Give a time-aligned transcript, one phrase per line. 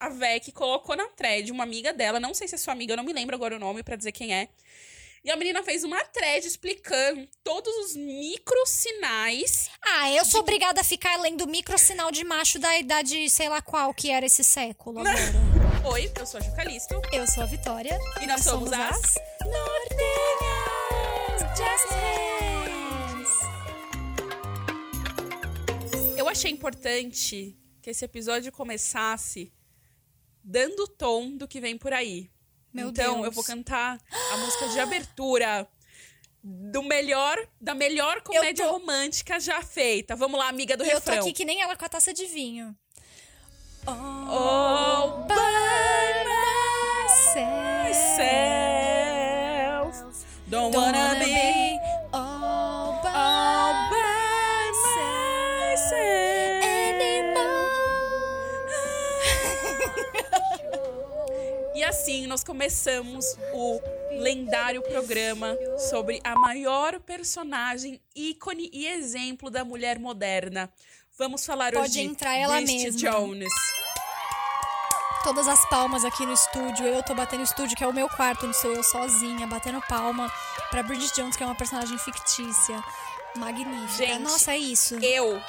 [0.00, 2.96] a Vec colocou na thread uma amiga dela, não sei se é sua amiga, eu
[2.96, 4.48] não me lembro agora o nome para dizer quem é.
[5.22, 9.68] E a menina fez uma thread explicando todos os microsinais.
[9.82, 13.92] Ah, eu sou obrigada a ficar lendo microsinal de macho da idade, sei lá qual
[13.92, 15.18] que era esse século agora.
[15.92, 16.98] Oi, eu sou a Jucalisto.
[17.12, 17.98] Eu sou a Vitória.
[18.22, 19.14] E nós, somos, as...
[19.44, 20.80] Nortenhas
[21.54, 23.28] Jazz Hands.
[26.16, 29.52] Eu achei importante que esse episódio começasse
[30.50, 32.28] dando o tom do que vem por aí.
[32.72, 33.26] Meu então, Deus.
[33.26, 33.98] eu vou cantar
[34.32, 35.66] a música de abertura
[36.42, 40.16] do melhor, da melhor comédia tô- romântica já feita.
[40.16, 41.18] Vamos lá, amiga do Eu tô refrão.
[41.20, 42.74] aqui que nem ela com a taça de vinho.
[43.86, 45.34] All by
[48.50, 50.26] myself.
[50.48, 51.59] Don't, wanna be all
[61.90, 63.80] assim nós começamos o
[64.12, 65.58] lendário programa
[65.90, 70.72] sobre a maior personagem, ícone e exemplo da mulher moderna.
[71.18, 72.92] Vamos falar Pode hoje entrar ela mesma.
[72.92, 73.52] Jones.
[75.24, 76.86] Todas as palmas aqui no estúdio.
[76.86, 79.82] Eu tô batendo no estúdio, que é o meu quarto, onde sou eu sozinha, batendo
[79.82, 80.32] palma
[80.70, 82.82] pra Bridget Jones, que é uma personagem fictícia.
[83.36, 84.06] Magnífica.
[84.06, 84.94] Gente, Nossa, é isso.
[85.02, 85.42] Eu,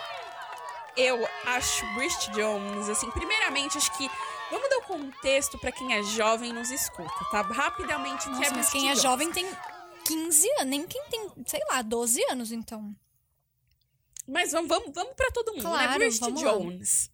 [0.98, 4.10] eu acho Bridget Jones, assim, primeiramente, acho que.
[4.52, 7.42] Vamos dar o contexto pra quem é jovem e nos escuta, tá?
[7.42, 9.46] Rapidamente, é Nossa, mas Bridget quem é jovem tem
[10.06, 12.94] 15 anos, nem quem tem, sei lá, 12 anos, então.
[14.28, 15.70] Mas vamos, vamos, vamos pra todo mundo, né?
[15.70, 16.52] Claro, Bridget vamos lá.
[16.52, 17.12] Jones.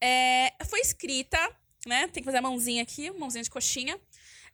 [0.00, 1.38] É, foi escrita,
[1.86, 2.08] né?
[2.08, 3.98] Tem que fazer a mãozinha aqui, mãozinha de coxinha.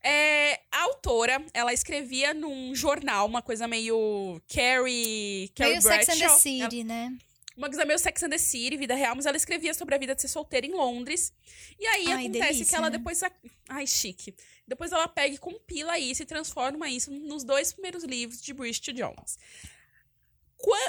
[0.05, 6.12] É, a autora, ela escrevia num jornal, uma coisa meio Carrie, Carrie Meio Sex and
[6.12, 6.39] the Bradshaw.
[6.39, 7.17] City, né?
[7.56, 10.14] Uma coisa meio Sex and the City, vida real, mas ela escrevia sobre a vida
[10.14, 11.33] de ser solteira em Londres.
[11.78, 12.97] E aí Ai, acontece delícia, que ela né?
[12.97, 13.20] depois.
[13.69, 14.34] Ai, chique.
[14.67, 18.92] Depois ela pega e compila isso e transforma isso nos dois primeiros livros de Bridget
[18.92, 19.39] Jones.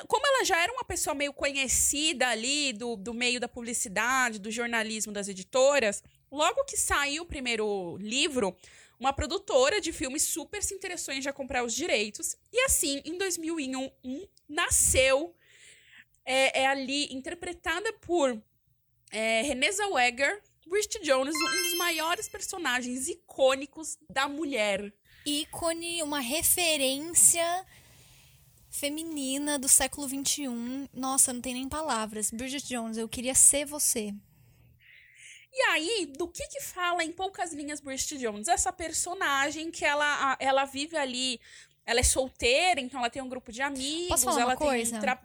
[0.08, 4.52] Como ela já era uma pessoa meio conhecida ali do, do meio da publicidade, do
[4.52, 8.56] jornalismo das editoras, logo que saiu o primeiro livro,
[9.00, 12.38] uma produtora de filmes super se interessou em já comprar os direitos.
[12.52, 13.92] E assim, em 2001,
[14.48, 15.36] nasceu
[16.26, 18.42] é, é ali interpretada por
[19.12, 24.94] é, Renée Zellweger, Bridget Jones, um dos maiores personagens icônicos da mulher.
[25.26, 27.66] ícone, uma referência
[28.70, 30.90] feminina do século XXI.
[30.92, 32.32] Nossa, não tem nem palavras.
[32.32, 34.14] Bridget Jones, eu queria ser você.
[35.56, 38.48] E aí, do que que fala em poucas linhas Bridget Jones?
[38.48, 41.40] Essa personagem que ela, ela vive ali,
[41.86, 44.96] ela é solteira, então ela tem um grupo de amigos, Posso falar ela uma tem
[44.96, 45.24] um tra...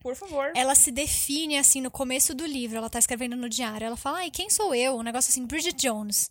[0.00, 0.50] Por favor.
[0.54, 3.86] Ela se define assim no começo do livro, ela tá escrevendo no diário.
[3.86, 6.30] Ela fala: "Ai, quem sou eu?" Um negócio assim, Bridget Jones.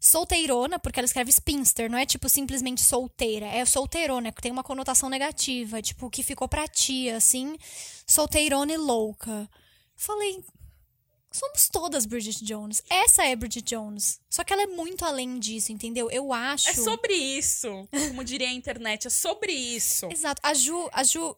[0.00, 4.62] Solteirona, porque ela escreve spinster, não é tipo simplesmente solteira, é solteirona, que tem uma
[4.62, 7.56] conotação negativa, tipo que ficou pra tia, assim,
[8.06, 9.48] solteirona e louca.
[9.96, 10.44] Falei,
[11.32, 12.82] somos todas Bridget Jones.
[12.90, 14.20] Essa é Bridget Jones.
[14.28, 16.10] Só que ela é muito além disso, entendeu?
[16.10, 16.68] Eu acho.
[16.68, 20.06] É sobre isso, como diria a internet, é sobre isso.
[20.12, 20.40] Exato.
[20.44, 21.34] A Ju, a Ju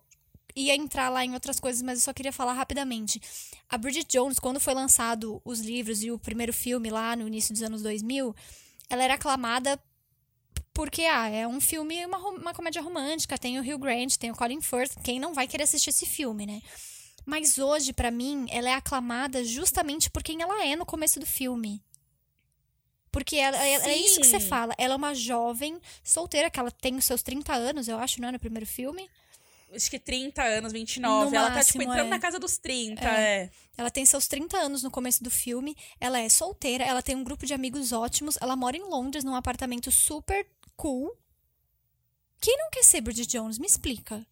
[0.57, 3.21] ia entrar lá em outras coisas, mas eu só queria falar rapidamente.
[3.69, 7.53] A Bridget Jones, quando foi lançado os livros e o primeiro filme lá no início
[7.53, 8.35] dos anos 2000,
[8.89, 9.79] ela era aclamada
[10.73, 14.35] porque, ah, é um filme, uma, uma comédia romântica, tem o Hugh Grant, tem o
[14.37, 16.61] Colin Firth, quem não vai querer assistir esse filme, né?
[17.25, 21.27] Mas hoje, pra mim, ela é aclamada justamente por quem ela é no começo do
[21.27, 21.83] filme.
[23.11, 24.75] Porque ela, é- é isso que você fala.
[24.77, 28.29] Ela é uma jovem solteira, que ela tem os seus 30 anos, eu acho, não
[28.29, 28.33] é?
[28.33, 29.09] No primeiro filme.
[29.75, 31.31] Acho que 30 anos, 29.
[31.31, 32.11] No ela tá, tipo, máximo, entrando é.
[32.11, 33.51] na casa dos 30, é.
[33.77, 35.77] Ela tem seus 30 anos no começo do filme.
[36.01, 38.39] Ela é solteira, ela tem um grupo de amigos ótimos.
[38.41, 40.47] Ela mora em Londres, num apartamento super
[40.77, 41.17] cool.
[42.41, 43.59] Quem não quer ser Bridget Jones?
[43.59, 44.25] Me explica.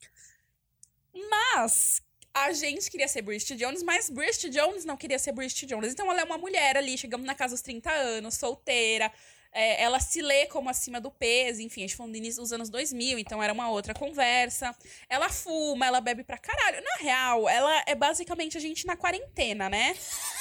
[1.13, 2.01] Mas
[2.33, 5.93] a gente queria ser Bridget Jones, mas Bridget Jones não queria ser Bridget Jones.
[5.93, 9.13] Então ela é uma mulher ali, chegamos na casa dos 30 anos, solteira.
[9.57, 12.53] É, ela se lê como acima do peso, enfim, a gente falou no início dos
[12.53, 14.75] anos 2000, então era uma outra conversa.
[15.09, 16.83] Ela fuma, ela bebe pra caralho.
[16.83, 19.95] Na real, ela é basicamente a gente na quarentena, né?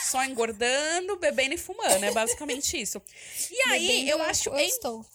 [0.03, 2.99] Só engordando, bebendo e fumando, é basicamente isso.
[3.51, 5.05] E aí, Bebendo, eu acho eu em- estou.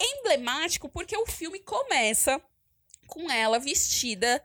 [0.00, 2.40] emblemático porque o filme começa
[3.06, 4.42] com ela vestida,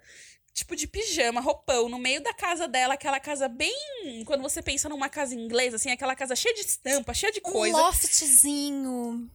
[0.59, 4.23] tipo de pijama, roupão, no meio da casa dela, aquela casa bem.
[4.25, 7.51] Quando você pensa numa casa inglesa, assim, aquela casa cheia de estampa, cheia de Um
[7.51, 9.29] coisa, loftzinho.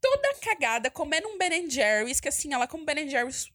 [0.00, 3.50] toda cagada, comendo um Ben Jerry's, que assim, ela come Ben Jerry's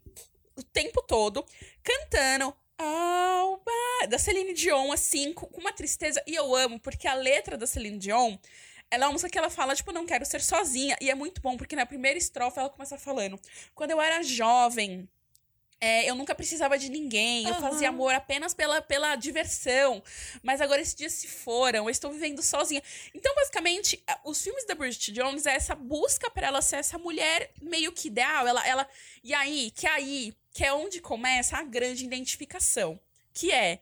[0.56, 1.46] o tempo todo,
[1.84, 6.24] cantando Alba, da Celine Dion, assim, com uma tristeza.
[6.26, 8.38] E eu amo, porque a letra da Celine Dion,
[8.90, 10.96] ela é uma música que ela fala, tipo, não quero ser sozinha.
[11.02, 13.40] E é muito bom, porque na primeira estrofe ela começa falando:
[13.76, 15.08] Quando eu era jovem,
[15.82, 20.04] é, eu nunca precisava de ninguém, eu fazia amor apenas pela, pela diversão.
[20.44, 22.84] Mas agora esses dias se foram, eu estou vivendo sozinha.
[23.14, 27.52] Então, basicamente, os filmes da Bridget Jones é essa busca para ela ser essa mulher
[27.62, 28.46] meio que ideal.
[28.46, 28.88] Ela, ela,
[29.24, 33.00] e aí, que aí, que é onde começa a grande identificação.
[33.34, 33.80] Que é,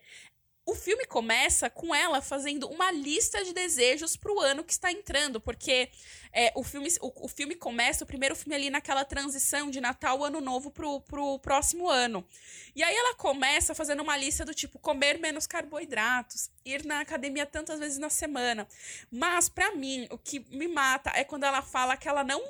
[0.67, 5.39] o filme começa com ela fazendo uma lista de desejos pro ano que está entrando,
[5.39, 5.89] porque
[6.33, 10.21] é, o, filme, o, o, filme começa, o primeiro filme ali naquela transição de Natal,
[10.25, 12.27] Ano Novo pro, pro próximo ano.
[12.75, 17.45] E aí ela começa fazendo uma lista do tipo comer menos carboidratos, ir na academia
[17.45, 18.67] tantas vezes na semana.
[19.09, 22.43] Mas, para mim, o que me mata é quando ela fala que ela não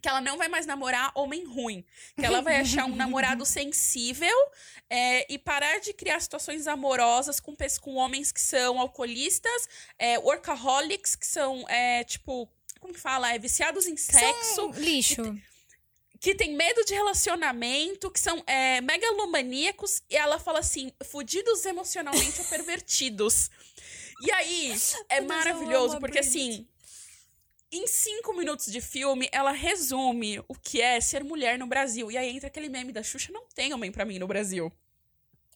[0.00, 1.84] que ela não vai mais namorar homem ruim.
[2.16, 4.36] Que ela vai achar um namorado sensível
[4.88, 9.68] é, e parar de criar situações amorosas com, com homens que são alcoolistas,
[9.98, 12.48] é, workaholics, que são, é, tipo,
[12.80, 13.32] como que fala?
[13.32, 14.54] É, viciados em sexo.
[14.54, 15.22] São lixo.
[15.22, 15.42] Que,
[16.20, 22.40] que tem medo de relacionamento, que são é, megalomaníacos, e ela fala assim: fudidos emocionalmente
[22.40, 23.50] ou pervertidos.
[24.22, 24.74] E aí,
[25.08, 26.66] é maravilhoso, porque assim,
[27.72, 32.10] em cinco minutos de filme, ela resume o que é ser mulher no Brasil.
[32.10, 34.72] E aí entra aquele meme da Xuxa, não tem homem para mim no Brasil.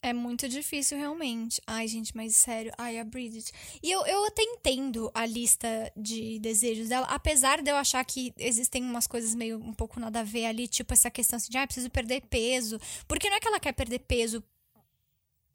[0.01, 1.59] É muito difícil, realmente.
[1.65, 2.71] Ai, gente, mas sério.
[2.77, 3.51] Ai, a Bridget.
[3.81, 8.31] E eu, eu até entendo a lista de desejos dela, apesar de eu achar que
[8.37, 11.57] existem umas coisas meio um pouco nada a ver ali, tipo essa questão assim de,
[11.57, 12.79] ah, preciso perder peso.
[13.07, 14.43] Porque não é que ela quer perder peso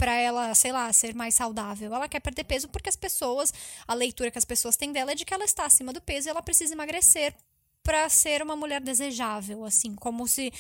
[0.01, 1.95] para ela, sei lá, ser mais saudável.
[1.95, 3.53] Ela quer perder peso porque as pessoas,
[3.87, 6.27] a leitura que as pessoas têm dela é de que ela está acima do peso
[6.27, 7.35] e ela precisa emagrecer
[7.83, 10.51] para ser uma mulher desejável, assim, como se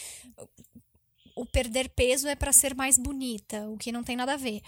[1.35, 4.61] o perder peso é para ser mais bonita, o que não tem nada a ver.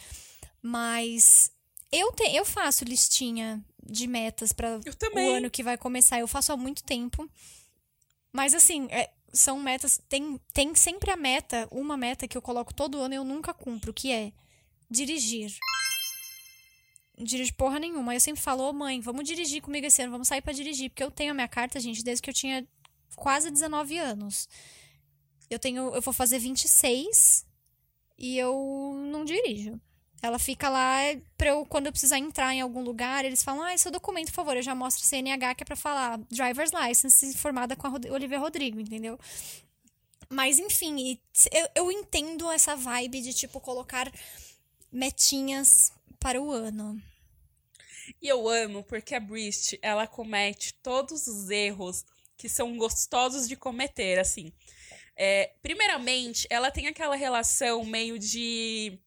[0.63, 1.53] Mas
[1.91, 6.19] eu te, eu faço listinha de metas para o ano que vai começar.
[6.19, 7.29] Eu faço há muito tempo.
[8.33, 10.01] Mas assim, é, são metas.
[10.09, 13.53] Tem, tem sempre a meta, uma meta que eu coloco todo ano e eu nunca
[13.53, 14.33] cumpro, que é
[14.93, 15.57] dirigir.
[17.17, 18.15] Não dirijo porra nenhuma.
[18.15, 20.91] Eu sempre falo, ô mãe, vamos dirigir comigo esse ano, vamos sair para dirigir.
[20.91, 22.67] Porque eu tenho a minha carta, gente, desde que eu tinha
[23.17, 24.49] quase 19 anos.
[25.51, 25.95] Eu tenho.
[25.95, 27.47] Eu vou fazer 26
[28.19, 29.81] e eu não dirijo.
[30.23, 30.99] Ela fica lá
[31.37, 34.35] pra eu, quando eu precisar entrar em algum lugar, eles falam, ah, seu documento, por
[34.35, 38.07] favor, eu já mostro CNH que é pra falar driver's license formada com a Rod
[38.07, 39.19] Olivia Rodrigo, entendeu?
[40.29, 41.19] Mas, enfim,
[41.51, 44.11] eu, eu entendo essa vibe de, tipo, colocar
[44.93, 47.01] metinhas para o ano.
[48.21, 52.05] E eu amo porque a Brist, ela comete todos os erros
[52.37, 54.53] que são gostosos de cometer, assim.
[55.17, 58.99] É, primeiramente, ela tem aquela relação meio de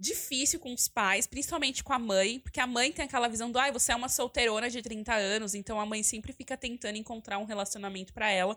[0.00, 3.58] difícil com os pais, principalmente com a mãe, porque a mãe tem aquela visão do,
[3.58, 6.96] ai, ah, você é uma solteirona de 30 anos, então a mãe sempre fica tentando
[6.96, 8.56] encontrar um relacionamento para ela.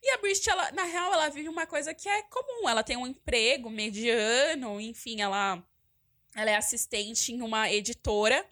[0.00, 2.96] E a Brist, ela, na real, ela vive uma coisa que é comum, ela tem
[2.96, 5.60] um emprego mediano, enfim, ela
[6.38, 8.44] ela é assistente em uma editora.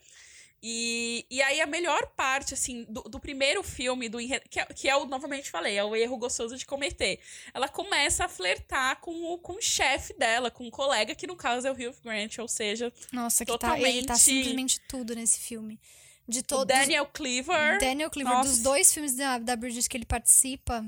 [0.63, 4.89] E, e aí a melhor parte, assim, do, do primeiro filme, do que, é, que
[4.89, 7.21] é o, novamente falei, é o erro gostoso de cometer.
[7.55, 11.37] Ela começa a flertar com o, com o chefe dela, com o colega, que no
[11.37, 13.83] caso é o Hugh Grant, ou seja, Nossa, que totalmente...
[13.83, 15.79] tá, ele tá simplesmente tudo nesse filme.
[16.27, 16.65] De todos...
[16.65, 17.79] O Daniel Cleaver.
[17.79, 18.51] Daniel Cleaver, Nossa.
[18.51, 20.85] dos dois filmes da, da Bridget que ele participa,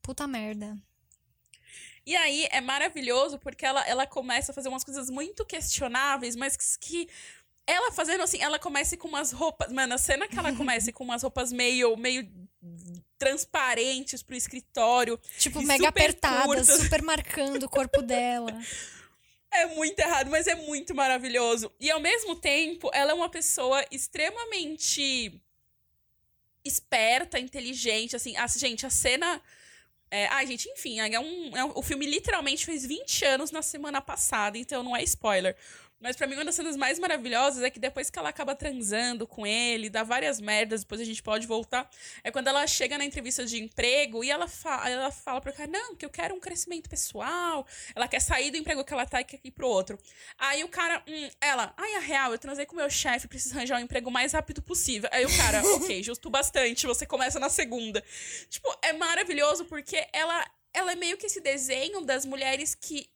[0.00, 0.78] puta merda.
[2.10, 6.56] E aí é maravilhoso porque ela, ela começa a fazer umas coisas muito questionáveis, mas
[6.76, 7.08] que
[7.64, 9.70] ela fazendo assim, ela começa com umas roupas.
[9.70, 12.28] Mano, a cena que ela começa com umas roupas meio, meio
[13.16, 15.20] transparentes pro escritório.
[15.38, 18.60] Tipo, mega apertadas, super marcando o corpo dela.
[19.48, 21.70] É muito errado, mas é muito maravilhoso.
[21.78, 25.40] E ao mesmo tempo, ela é uma pessoa extremamente
[26.64, 28.16] esperta, inteligente.
[28.16, 29.40] Assim, a, gente, a cena
[30.10, 33.62] é, ai, gente, enfim, é um, é um, o filme literalmente fez 20 anos na
[33.62, 35.56] semana passada, então não é spoiler.
[36.00, 39.26] Mas para mim, uma das cenas mais maravilhosas é que depois que ela acaba transando
[39.26, 41.88] com ele, dá várias merdas, depois a gente pode voltar.
[42.24, 45.70] É quando ela chega na entrevista de emprego e ela, fa ela fala pro cara:
[45.70, 47.66] Não, que eu quero um crescimento pessoal.
[47.94, 49.98] Ela quer sair do emprego que ela tá e quer ir pro outro.
[50.38, 53.78] Aí o cara, hum, ela, ai, a real, eu transei com meu chefe, preciso arranjar
[53.78, 55.10] um emprego o mais rápido possível.
[55.12, 58.02] Aí o cara, ok, justo bastante, você começa na segunda.
[58.48, 63.10] Tipo, é maravilhoso porque ela, ela é meio que esse desenho das mulheres que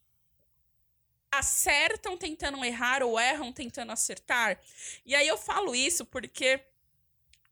[1.38, 4.61] acertam tentando errar ou erram tentando acertar.
[5.05, 6.61] E aí eu falo isso porque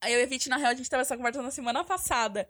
[0.05, 2.49] eu e a Vit, na real, a gente tava essa conversa na semana passada.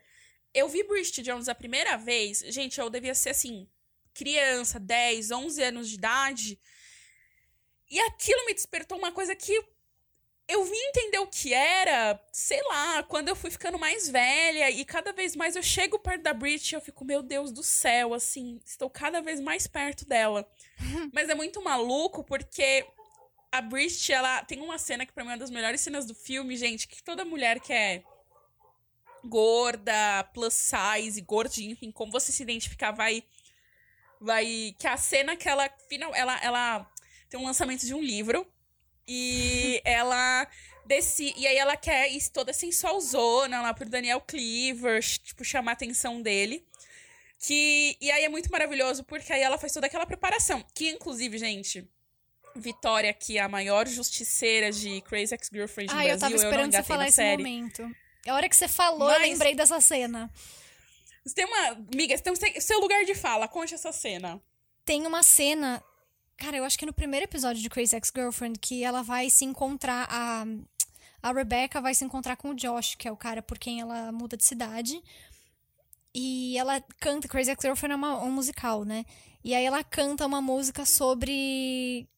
[0.55, 3.69] Eu vi Bridget Jones a primeira vez, gente, eu devia ser assim,
[4.15, 6.61] criança, 10, 11 anos de idade.
[7.91, 9.63] E aquilo me despertou uma coisa que
[10.53, 14.85] eu vim entender o que era, sei lá, quando eu fui ficando mais velha e
[14.85, 18.13] cada vez mais eu chego perto da Brit e eu fico, meu Deus do céu,
[18.13, 20.47] assim, estou cada vez mais perto dela.
[21.13, 22.87] Mas é muito maluco porque
[23.51, 26.15] a Brit, ela tem uma cena que pra mim é uma das melhores cenas do
[26.15, 28.03] filme, gente, que toda mulher que é
[29.25, 33.25] gorda, plus size, gordinha, enfim, como você se identificar, vai
[34.21, 36.93] vai que a cena que ela final ela ela
[37.29, 38.47] tem um lançamento de um livro
[39.07, 40.47] e ela
[40.87, 45.75] desse e aí ela quer ir toda sensualzona lá pro Daniel Cleaver, tipo chamar a
[45.75, 46.67] atenção dele.
[47.39, 51.39] Que e aí é muito maravilhoso porque aí ela faz toda aquela preparação, que inclusive,
[51.39, 51.89] gente,
[52.55, 56.45] Vitória, que é a maior justiceira de Crazy Ex-Girlfriend do eu Brasil, tava eu não
[56.45, 57.43] esperando você engatei falar esse série.
[57.43, 57.97] momento.
[58.27, 60.31] A hora que você falou, Mas- eu lembrei dessa cena.
[61.25, 61.69] Você tem uma.
[61.93, 63.49] Amiga, você tem seu lugar de fala.
[63.49, 64.41] Conte essa cena.
[64.85, 65.83] Tem uma cena.
[66.43, 70.09] Cara, eu acho que no primeiro episódio de Crazy Ex-Girlfriend que ela vai se encontrar.
[70.11, 70.45] A,
[71.23, 74.11] a Rebecca vai se encontrar com o Josh, que é o cara por quem ela
[74.11, 75.01] muda de cidade.
[76.13, 77.29] E ela canta.
[77.29, 79.05] Crazy Ex-Girlfriend é uma- um musical, né?
[79.45, 82.09] E aí ela canta uma música sobre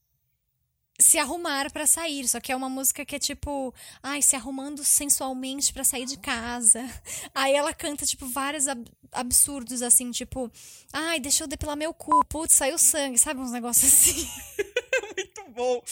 [0.99, 4.85] se arrumar pra sair, só que é uma música que é tipo, ai, se arrumando
[4.85, 6.81] sensualmente pra sair de casa.
[7.35, 10.51] Aí ela canta tipo vários ab- absurdos assim, tipo,
[10.93, 14.29] ai, deixa eu depilar meu cu, putz, saiu sangue, sabe uns negócios assim.
[15.17, 15.83] Muito bom.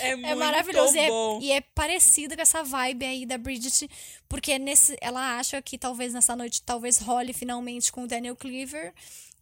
[0.00, 1.38] É, muito É maravilhoso e é, bom.
[1.42, 3.88] e é parecido com essa vibe aí da Bridget,
[4.28, 8.92] porque nesse ela acha que talvez nessa noite talvez role finalmente com o Daniel Cleaver,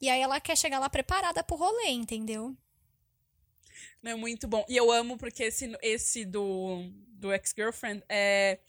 [0.01, 2.55] e aí ela quer chegar lá preparada pro rolê, entendeu?
[4.05, 4.65] É muito bom.
[4.69, 8.61] E eu amo porque esse, esse do, do Ex-Girlfriend é.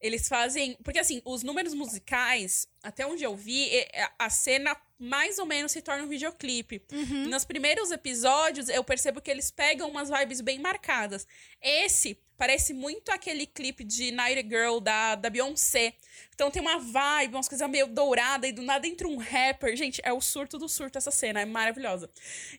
[0.00, 0.76] Eles fazem.
[0.82, 5.72] Porque assim, os números musicais, até onde eu vi, é- a cena mais ou menos
[5.72, 6.82] se torna um videoclipe.
[6.92, 7.28] Uhum.
[7.28, 11.26] Nos primeiros episódios, eu percebo que eles pegam umas vibes bem marcadas.
[11.60, 15.94] Esse parece muito aquele clipe de Night Girl da, da Beyoncé.
[16.34, 19.76] Então tem uma vibe, umas coisas meio dourada e do nada entra um rapper.
[19.76, 22.10] Gente, é o surto do surto essa cena, é maravilhosa.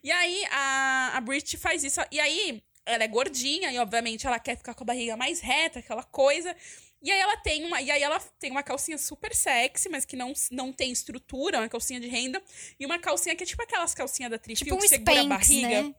[0.04, 2.00] E aí a, a Brit faz isso.
[2.12, 5.80] E aí ela é gordinha e obviamente ela quer ficar com a barriga mais reta,
[5.80, 6.56] aquela coisa.
[7.02, 10.16] E aí ela tem uma, e aí ela tem uma calcinha super sexy, mas que
[10.16, 12.42] não, não tem estrutura, uma calcinha de renda,
[12.80, 15.24] e uma calcinha que é tipo aquelas calcinhas da Trifil Tipo um que segura a
[15.24, 15.84] Spanx, barriga.
[15.84, 15.96] né?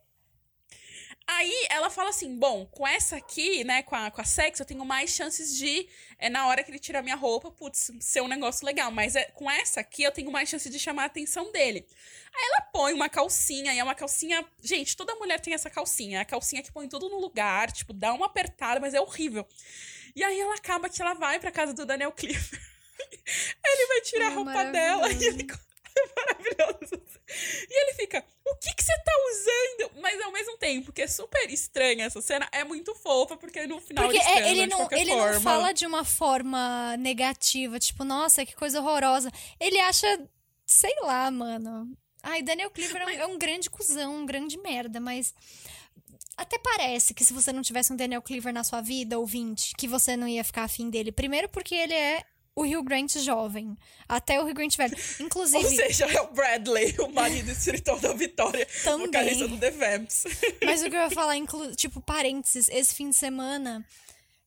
[1.25, 4.65] Aí ela fala assim: bom, com essa aqui, né, com a, com a sexy, eu
[4.65, 5.87] tenho mais chances de,
[6.19, 8.91] é, na hora que ele tirar minha roupa, putz, ser um negócio legal.
[8.91, 11.85] Mas é, com essa aqui eu tenho mais chance de chamar a atenção dele.
[12.35, 14.45] Aí ela põe uma calcinha, e é uma calcinha.
[14.61, 16.17] Gente, toda mulher tem essa calcinha.
[16.17, 19.47] É a calcinha que põe tudo no lugar, tipo, dá uma apertada, mas é horrível.
[20.15, 22.55] E aí ela acaba que ela vai pra casa do Daniel Cliff.
[23.65, 25.47] ele vai tirar a É roupa dela e ele.
[25.95, 27.01] É maravilhoso.
[27.69, 30.01] E ele fica, o que que você tá usando?
[30.01, 33.79] Mas ao mesmo tempo, que é super estranha essa cena, é muito fofa, porque no
[33.79, 35.33] final Porque é, ele, de não, qualquer ele forma.
[35.33, 39.31] não fala de uma forma negativa, tipo, nossa, que coisa horrorosa.
[39.59, 40.07] Ele acha,
[40.65, 41.95] sei lá, mano.
[42.21, 45.33] Ai, Daniel Cleaver é um, é um grande cuzão, um grande merda, mas.
[46.35, 49.87] Até parece que se você não tivesse um Daniel Cleaver na sua vida, ouvinte, que
[49.87, 51.11] você não ia ficar afim dele.
[51.11, 52.23] Primeiro porque ele é
[52.55, 53.77] o Hugh Grant jovem.
[54.07, 54.95] Até o Hugh Grant velho.
[55.19, 59.07] Ou Inclusive, seja, é o Bradley, o marido espiritual da Vitória, Também.
[59.07, 60.23] vocalista do The Vamps.
[60.63, 61.75] Mas o que eu ia falar, inclu...
[61.75, 63.85] tipo, parênteses, esse fim de semana,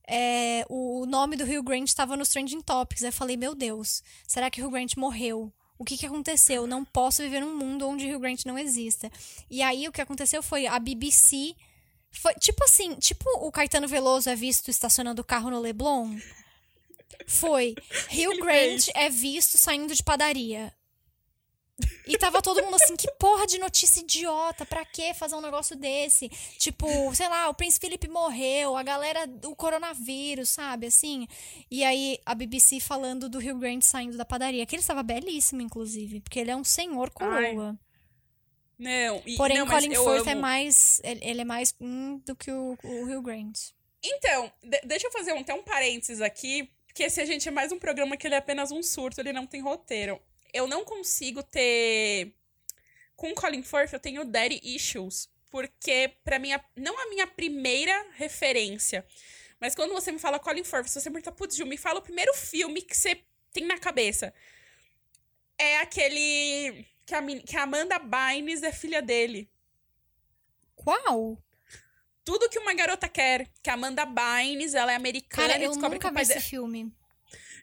[0.07, 3.03] é, o nome do Hugh Grant estava nos Trending Topics.
[3.03, 5.51] Aí eu falei, meu Deus, será que o Hugh Grant morreu?
[5.77, 6.65] O que, que aconteceu?
[6.65, 9.11] Não posso viver num mundo onde Hugh Grant não exista.
[9.49, 11.55] E aí o que aconteceu foi a BBC.
[12.11, 16.17] Foi tipo assim, tipo o Caetano Veloso é visto estacionando o carro no Leblon.
[17.27, 17.75] Foi.
[18.39, 18.89] Grant fez.
[18.95, 20.73] é visto saindo de padaria.
[22.07, 25.75] E tava todo mundo assim, que porra de notícia idiota, pra que fazer um negócio
[25.75, 26.29] desse?
[26.57, 31.27] Tipo, sei lá, o Príncipe Felipe morreu, a galera, o coronavírus, sabe, assim?
[31.69, 35.61] E aí a BBC falando do Hugh Grant saindo da padaria, que ele estava belíssimo,
[35.61, 37.77] inclusive, porque ele é um senhor coroa.
[38.77, 42.77] Não, e, Porém, não, Colin Firth é mais, ele é mais hum, do que o,
[42.83, 43.71] o Hugh Grant.
[44.03, 47.51] Então, de- deixa eu fazer um, até um parênteses aqui, porque esse a gente é
[47.51, 50.21] mais um programa que ele é apenas um surto, ele não tem roteiro.
[50.53, 52.33] Eu não consigo ter.
[53.15, 55.27] Com Colin Firth, eu tenho daddy issues.
[55.49, 59.05] Porque, pra mim, não a minha primeira referência.
[59.59, 61.99] Mas quando você me fala Colin Firth, se você me pergunta, putz, Gil, me fala
[61.99, 63.19] o primeiro filme que você
[63.51, 64.31] tem na cabeça.
[65.57, 66.85] É aquele.
[67.07, 69.49] Que a, que a Amanda Bynes é filha dele.
[70.75, 71.41] Qual?
[72.23, 73.49] Tudo que uma garota quer.
[73.63, 76.31] Que a Amanda Bynes, ela é americana Cara, e eu descobre que nunca o vi
[76.33, 76.93] esse filme.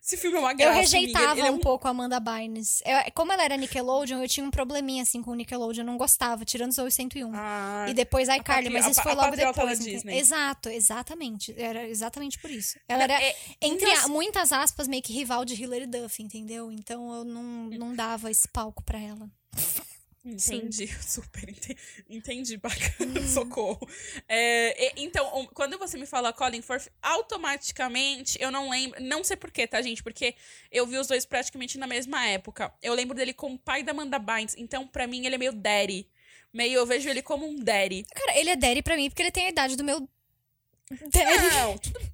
[0.07, 0.81] Esse filme é uma Eu graça.
[0.81, 1.41] rejeitava amiga.
[1.41, 2.83] Ele é um pouco a Amanda Bynes.
[2.85, 5.97] Eu- como ela era Nickelodeon, eu tinha um probleminha assim com o Nickelodeon, eu não
[5.97, 7.31] gostava, tirando Zoe 101.
[7.35, 9.79] Ah, E depois a iCarly, mas isso foi a logo depois.
[9.79, 10.19] Disney.
[10.19, 11.55] Exato, exatamente.
[11.57, 12.79] Era exatamente por isso.
[12.87, 16.71] Ela era, é, entre a- muitas aspas, meio que rival de Hilary Duff, entendeu?
[16.71, 19.27] Então eu não, não dava esse palco pra ela.
[20.25, 21.77] Entendi, super entendi,
[22.09, 23.87] entendi bacana, socorro.
[24.27, 29.23] É, e- então, um, quando você me fala Colin Firth, automaticamente eu não lembro, não
[29.23, 30.03] sei porquê, tá, gente?
[30.03, 30.35] Porque
[30.73, 32.73] eu vi os dois praticamente na mesma época.
[32.83, 36.09] Eu lembro dele como pai da Amanda Bynes, então pra mim ele é meio daddy.
[36.53, 38.05] Meio, eu vejo ele como um daddy.
[38.15, 40.09] Cara, ele é Daddy pra mim porque ele tem a idade do meu
[40.91, 41.49] Daddy.
[41.55, 42.14] Não, tudo...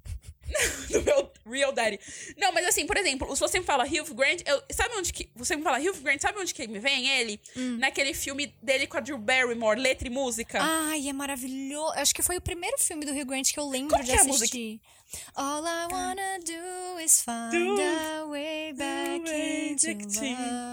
[0.91, 1.99] do meu real daddy.
[2.37, 5.29] Não, mas assim, por exemplo, se você me fala Hugh Grant, eu, sabe onde que.
[5.35, 7.39] Você me fala Hugh Grant, sabe onde que me vem ele?
[7.55, 7.77] Hum.
[7.77, 10.59] Naquele filme dele com a Drew Barrymore, letra e música.
[10.61, 11.93] Ai, é maravilhoso.
[11.95, 14.17] Acho que foi o primeiro filme do Rio Grande que eu lembro Como de que
[14.17, 14.81] é a assistir.
[15.35, 19.93] All I wanna do is find Do a way back into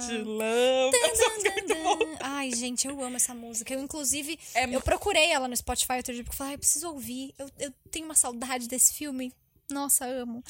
[0.06, 0.94] to love.
[0.94, 0.97] love.
[1.11, 2.18] Essa música é.
[2.20, 3.75] Ai, gente, eu amo essa música.
[3.75, 6.58] Eu, inclusive, É eu procurei ela no Spotify outro dia porque eu falei, ai, eu
[6.61, 7.35] preciso ouvir.
[7.38, 9.32] Eu, eu tenho uma saudade desse filme.
[9.71, 10.43] Nossa, amo.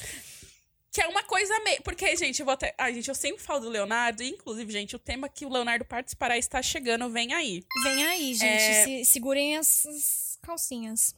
[0.91, 1.81] Que é uma coisa meio.
[1.83, 2.73] Porque, gente, eu vou até.
[2.77, 4.23] Ai, gente, eu sempre falo do Leonardo.
[4.23, 7.09] e, Inclusive, gente, o tema que o Leonardo participará está chegando.
[7.09, 7.63] Vem aí.
[7.83, 8.61] Vem aí, gente.
[8.63, 8.83] É.
[8.85, 11.13] se- segurem as, as calcinhas.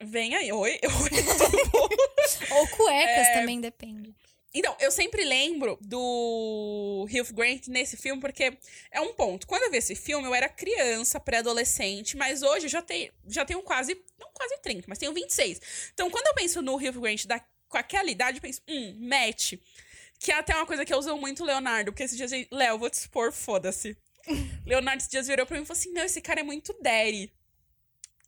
[0.00, 0.52] Vem aí.
[0.52, 2.58] Oi, oi.
[2.58, 3.34] Ou cuecas É.
[3.40, 4.14] também, depende.
[4.54, 8.56] Então, eu sempre lembro do Hugh Grant nesse filme, porque
[8.90, 9.46] é um ponto.
[9.46, 13.44] Quando eu vi esse filme, eu era criança, pré-adolescente, mas hoje eu já, tenho já
[13.46, 15.90] tenho quase, não quase 30, mas tenho 26.
[15.94, 19.54] Então, quando eu penso no Hugh Grant da, com aquela idade, eu penso, hum, match.
[20.18, 22.90] Que é até uma coisa que eu uso muito Leonardo, porque esses dias, Léo, vou
[22.90, 23.96] te expor, foda-se.
[24.66, 27.32] Leonardo esses dias virou pra mim e falou assim, não, esse cara é muito daddy.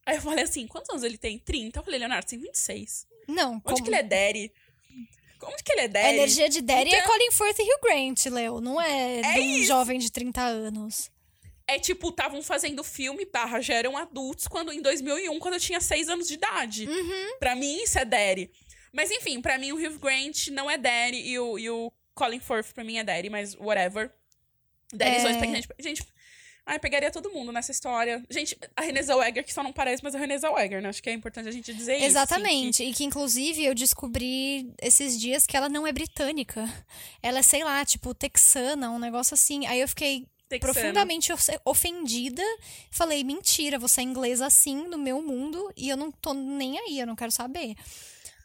[0.07, 1.39] Aí eu falei assim, quantos anos ele tem?
[1.39, 1.79] 30?
[1.79, 3.07] Eu falei, Leonardo, você tem 26.
[3.29, 3.83] Não, Onde como...
[3.83, 4.53] que ele é daddy?
[5.45, 6.09] Como que ele é A daddy?
[6.17, 8.61] energia de Daddy é Então- Colin Firth e Hugh Grant, Leo.
[8.61, 9.67] Não é, É um isso.
[9.69, 11.11] jovem de 30 anos.
[11.67, 15.81] É tipo, estavam fazendo filme, barra, já eram adultos quando, em 2001, quando eu tinha
[15.81, 16.87] 6 anos de idade.
[16.87, 17.39] Uhum.
[17.39, 18.51] Pra mim, isso é daddy.
[18.93, 22.39] Mas enfim, pra mim o Hugh Grant não é daddy e o, e o Colin
[22.39, 24.13] Firth pra mim é daddy, mas whatever.
[24.93, 25.23] Daddy É.
[25.23, 26.03] dois, porque a gente, gente,
[26.67, 28.25] ai, pegaria todo mundo nessa história.
[28.31, 30.89] Gente, a Renée Zellweger, que só não parece, mas é a Renée Zellweger, né?
[30.89, 32.07] Acho que é importante a gente dizer isso.
[32.07, 32.83] Exatamente.
[32.83, 36.65] E que, inclusive, eu descobri esses dias que ela não é britânica.
[37.23, 39.67] Ela é, sei lá, tipo, texana, um negócio assim.
[39.67, 40.27] Aí eu fiquei
[40.61, 42.43] profundamente of- ofendida.
[42.91, 46.99] Falei, mentira, você é inglesa assim no meu mundo e eu não tô nem aí,
[47.01, 47.75] eu não quero saber.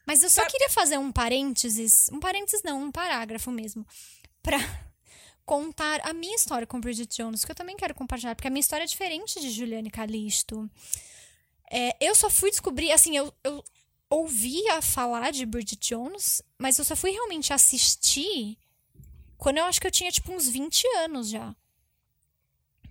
[0.08, 3.86] Mas eu só queria fazer um parênteses, um parênteses não, um parágrafo mesmo,
[4.42, 4.58] pra
[5.50, 8.60] contar a minha história com Bridget Jones, que eu também quero compartilhar, porque a minha
[8.60, 10.70] história é diferente de Juliane Calisto.
[11.72, 13.64] É, eu só fui descobrir, assim, eu, eu
[14.08, 18.60] ouvia falar de Bridget Jones, mas eu só fui realmente assistir
[19.40, 21.56] quando eu acho que eu tinha, tipo, uns 20 anos já.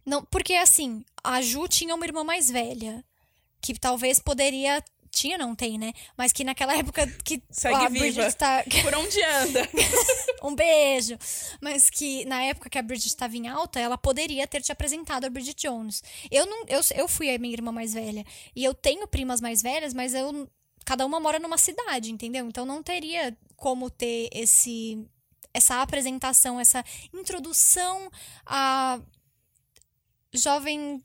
[0.05, 3.05] Não, porque, assim, a Ju tinha uma irmã mais velha,
[3.61, 4.83] que talvez poderia...
[5.11, 5.93] Tinha, não tem, né?
[6.17, 8.05] Mas que naquela época que Segue a viva.
[8.05, 8.65] Bridget tá...
[8.83, 9.69] Por onde anda?
[10.43, 11.19] Um beijo.
[11.61, 15.25] Mas que na época que a Bridget estava em alta, ela poderia ter te apresentado
[15.25, 16.03] a Bridget Jones.
[16.31, 19.61] Eu não, eu, eu fui a minha irmã mais velha e eu tenho primas mais
[19.63, 20.49] velhas, mas eu
[20.85, 22.47] cada uma mora numa cidade, entendeu?
[22.47, 25.07] Então não teria como ter esse
[25.53, 28.11] essa apresentação, essa introdução
[28.47, 29.01] a
[30.33, 31.03] jovem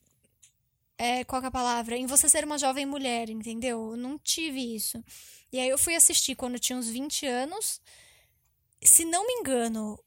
[0.98, 1.98] é, qual é a palavra?
[1.98, 3.92] Em você ser uma jovem mulher, entendeu?
[3.92, 5.04] Eu não tive isso.
[5.52, 7.82] E aí eu fui assistir quando tinha uns 20 anos
[8.86, 10.00] se não me engano,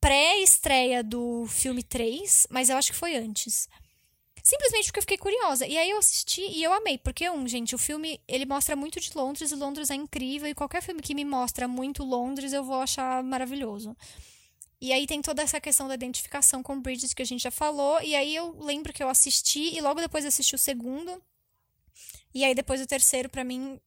[0.00, 3.68] pré-estreia do filme 3, mas eu acho que foi antes.
[4.42, 5.66] Simplesmente porque eu fiquei curiosa.
[5.66, 6.96] E aí eu assisti e eu amei.
[6.96, 10.48] Porque, um, gente, o filme, ele mostra muito de Londres e Londres é incrível.
[10.48, 13.94] E qualquer filme que me mostra muito Londres, eu vou achar maravilhoso.
[14.80, 18.00] E aí tem toda essa questão da identificação com Bridget que a gente já falou.
[18.02, 21.22] E aí eu lembro que eu assisti e logo depois assisti o segundo.
[22.34, 23.78] E aí depois o terceiro, pra mim,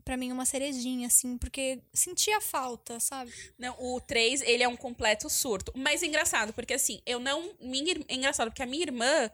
[0.00, 3.32] pra mim uma cerejinha, assim, porque sentia falta, sabe?
[3.58, 5.72] Não, o 3, ele é um completo surto.
[5.76, 7.54] Mas engraçado, porque assim, eu não.
[7.60, 9.30] Minha, é engraçado, porque a minha irmã,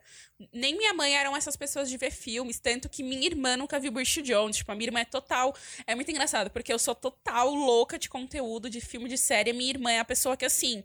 [0.53, 3.93] nem minha mãe eram essas pessoas de ver filmes, tanto que minha irmã nunca viu
[3.93, 4.57] Bridget Jones.
[4.57, 5.55] Tipo, a minha irmã é total.
[5.87, 9.53] É muito engraçado, porque eu sou total louca de conteúdo, de filme, de série.
[9.53, 10.85] Minha irmã é a pessoa que, assim.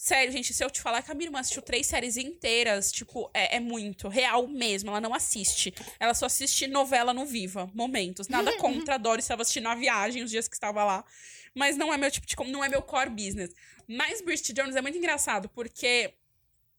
[0.00, 3.28] Sério, gente, se eu te falar que a minha irmã assistiu três séries inteiras, tipo,
[3.34, 4.06] é, é muito.
[4.06, 4.90] Real mesmo.
[4.90, 5.74] Ela não assiste.
[5.98, 8.28] Ela só assiste novela no Viva, momentos.
[8.28, 9.18] Nada contra, adoro.
[9.18, 11.04] Estava assistindo a viagem os dias que estava lá.
[11.52, 12.36] Mas não é meu tipo de.
[12.48, 13.52] Não é meu core business.
[13.88, 16.14] Mas Bridget Jones é muito engraçado, porque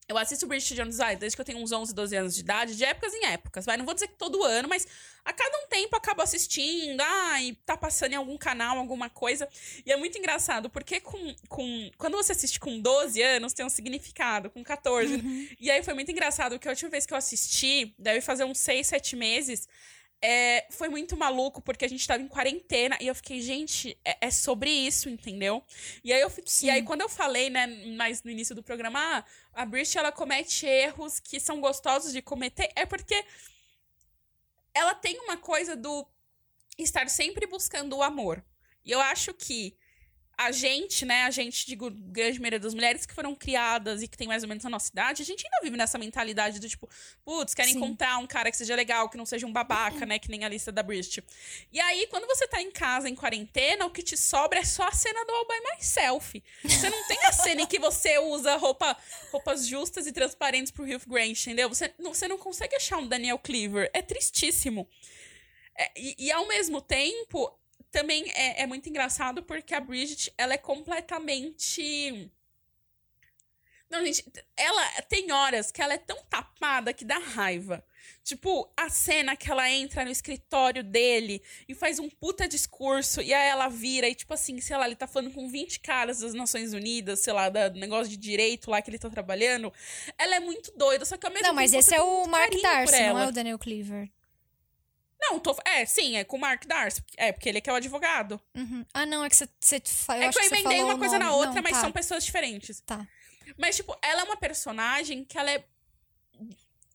[0.09, 2.75] Eu assisto Bridget Jones ah, desde que eu tenho uns 11, 12 anos de idade,
[2.75, 3.77] de épocas em épocas, vai.
[3.77, 4.87] Não vou dizer que todo ano, mas
[5.23, 9.07] a cada um tempo eu acabo assistindo, ah, e tá passando em algum canal, alguma
[9.07, 9.47] coisa.
[9.85, 13.69] E é muito engraçado, porque com, com, quando você assiste com 12 anos, tem um
[13.69, 15.13] significado, com 14.
[15.13, 15.47] Uhum.
[15.59, 18.57] E aí foi muito engraçado, porque a última vez que eu assisti, deve fazer uns
[18.57, 19.67] 6, 7 meses,
[20.21, 24.27] é, foi muito maluco, porque a gente tava em quarentena e eu fiquei, gente, é,
[24.27, 25.63] é sobre isso, entendeu?
[26.03, 29.25] E aí, eu, e aí, quando eu falei, né, mais no início do programa, ah,
[29.53, 33.25] a Bridget, ela comete erros que são gostosos de cometer, é porque
[34.73, 36.05] ela tem uma coisa do
[36.77, 38.43] estar sempre buscando o amor.
[38.83, 39.77] E eu acho que
[40.39, 44.17] a gente, né, a gente, digo, grande maioria das mulheres que foram criadas e que
[44.17, 46.89] tem mais ou menos a nossa idade, a gente ainda vive nessa mentalidade do tipo,
[47.25, 47.79] putz, querem Sim.
[47.79, 50.47] encontrar um cara que seja legal, que não seja um babaca, né, que nem a
[50.47, 51.21] lista da Bridget.
[51.73, 54.87] E aí, quando você tá em casa, em quarentena, o que te sobra é só
[54.87, 56.41] a cena do All By Myself.
[56.63, 58.95] Você não tem a cena em que você usa roupa,
[59.33, 61.67] roupas justas e transparentes pro Hugh Grant, entendeu?
[61.67, 63.91] Você não, você não consegue achar um Daniel Cleaver.
[63.93, 64.87] É tristíssimo.
[65.77, 67.53] É, e, e, ao mesmo tempo,
[67.91, 72.31] também é, é muito engraçado porque a Bridget, ela é completamente.
[73.89, 74.23] Não, gente,
[74.55, 77.83] ela tem horas que ela é tão tapada que dá raiva.
[78.23, 83.33] Tipo, a cena que ela entra no escritório dele e faz um puta discurso, e
[83.33, 86.35] aí ela vira, e tipo assim, sei lá, ele tá falando com 20 caras das
[86.35, 89.73] Nações Unidas, sei lá, do negócio de direito lá que ele tá trabalhando.
[90.17, 93.01] Ela é muito doida, só que ao mesmo Não, mas esse é o Mark Darcy,
[93.07, 94.11] não é o Daniel Cleaver.
[95.19, 95.55] Não, tô.
[95.65, 97.03] É, sim, é com o Mark Darcy.
[97.17, 98.39] É, porque ele é que é o advogado.
[98.55, 98.85] Uhum.
[98.93, 99.45] Ah, não, é que você.
[99.75, 101.81] é que eu emendei uma coisa na outra, não, mas tá.
[101.81, 102.81] são pessoas diferentes.
[102.81, 103.05] Tá.
[103.57, 105.63] Mas, tipo, ela é uma personagem que ela é.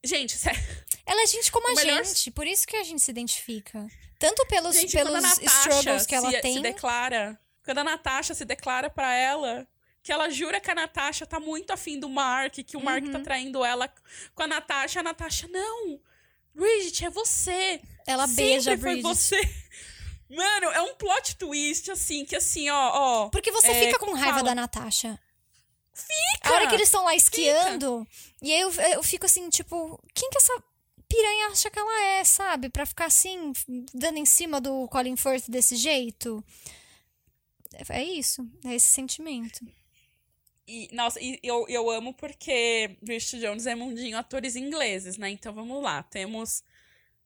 [0.03, 0.61] Gente, sério.
[1.07, 2.03] Ela é gente como a melhor...
[2.03, 3.87] gente, por isso que a gente se identifica.
[4.19, 6.55] Tanto pelos, gente, pelos struggles que ela se, tem.
[6.55, 7.39] Se declara.
[7.63, 9.67] Quando a Natasha se declara para ela
[10.03, 13.07] que ela jura que a Natasha tá muito afim do Mark, que o Mark tá
[13.07, 13.13] uhum.
[13.15, 13.91] tá traindo ela
[14.35, 15.99] com a Natasha, a Natasha, não!
[16.55, 17.81] Bridget, é você!
[18.07, 19.03] Ela Sempre beija a Bridget.
[19.03, 19.41] foi você.
[20.29, 23.29] Mano, é um plot twist, assim, que assim, ó, ó.
[23.29, 24.43] Porque você é, fica com raiva fala?
[24.43, 25.21] da Natasha.
[25.93, 26.49] Fica!
[26.49, 28.35] A hora que eles estão lá esquiando, fica.
[28.43, 30.53] e aí eu, eu fico assim, tipo, quem que essa
[31.09, 32.69] piranha acha que ela é, sabe?
[32.69, 33.53] Pra ficar assim,
[33.93, 36.45] dando em cima do Colin Firth desse jeito.
[37.89, 39.61] É isso, é esse sentimento.
[40.67, 45.31] E, nossa, e eu, eu amo porque Bridget Jones é mundinho atores ingleses, né?
[45.31, 46.03] Então vamos lá.
[46.03, 46.63] Temos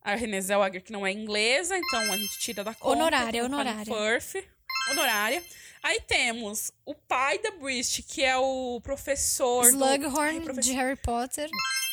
[0.03, 2.97] a Renée Zellweger, que não é inglesa, então a gente tira da conta.
[2.97, 3.85] Honorária, honorária.
[3.85, 4.45] Firth,
[4.91, 5.43] honorária.
[5.83, 9.65] Aí temos o pai da Bridget, que é o professor...
[9.67, 11.49] Slughorn, do, professor, de Harry Potter.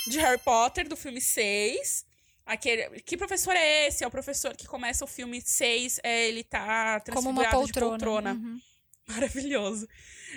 [0.08, 2.06] De Harry Potter, do filme 6.
[2.46, 4.04] Aquele, que professor é esse?
[4.04, 7.98] É o professor que começa o filme 6, é, ele tá transfigurado Como uma poltrona.
[7.98, 8.34] de poltrona.
[8.34, 8.60] Uhum.
[9.08, 9.88] Maravilhoso.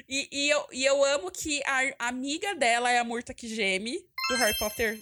[0.08, 4.04] E, e, eu, e eu amo que a amiga dela é a Murta que geme,
[4.28, 5.00] do Harry Potter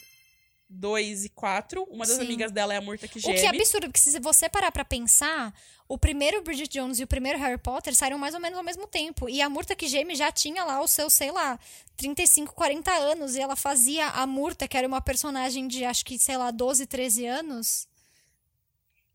[0.69, 1.83] 2 e 4.
[1.85, 2.23] Uma das Sim.
[2.23, 3.35] amigas dela é a Murta que geme.
[3.35, 5.53] O que é absurdo, porque se você parar pra pensar,
[5.89, 8.87] o primeiro Bridget Jones e o primeiro Harry Potter saíram mais ou menos ao mesmo
[8.87, 9.29] tempo.
[9.29, 11.59] E a Murta que geme já tinha lá os seus, sei lá,
[11.97, 13.37] 35, 40 anos.
[13.37, 16.87] E ela fazia a Murta, que era uma personagem de acho que, sei lá, 12,
[16.87, 17.89] 13 anos.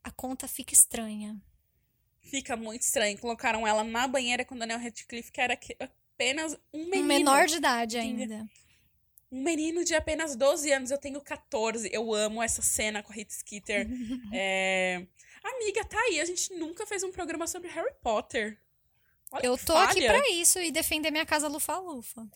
[0.03, 1.39] A conta fica estranha
[2.21, 3.17] fica muito estranho.
[3.17, 7.03] Colocaram ela na banheira com Daniel Radcliffe, que era apenas um menino.
[7.03, 8.47] Um menor de idade ainda.
[9.31, 10.91] Um menino de apenas 12 anos.
[10.91, 11.89] Eu tenho 14.
[11.91, 13.87] Eu amo essa cena com a Hit Skeeter.
[14.33, 15.05] é...
[15.43, 16.19] Amiga, tá aí.
[16.19, 18.59] A gente nunca fez um programa sobre Harry Potter.
[19.31, 19.89] Olha eu tô falha.
[19.89, 22.27] aqui pra isso e defender minha casa lufa-lufa.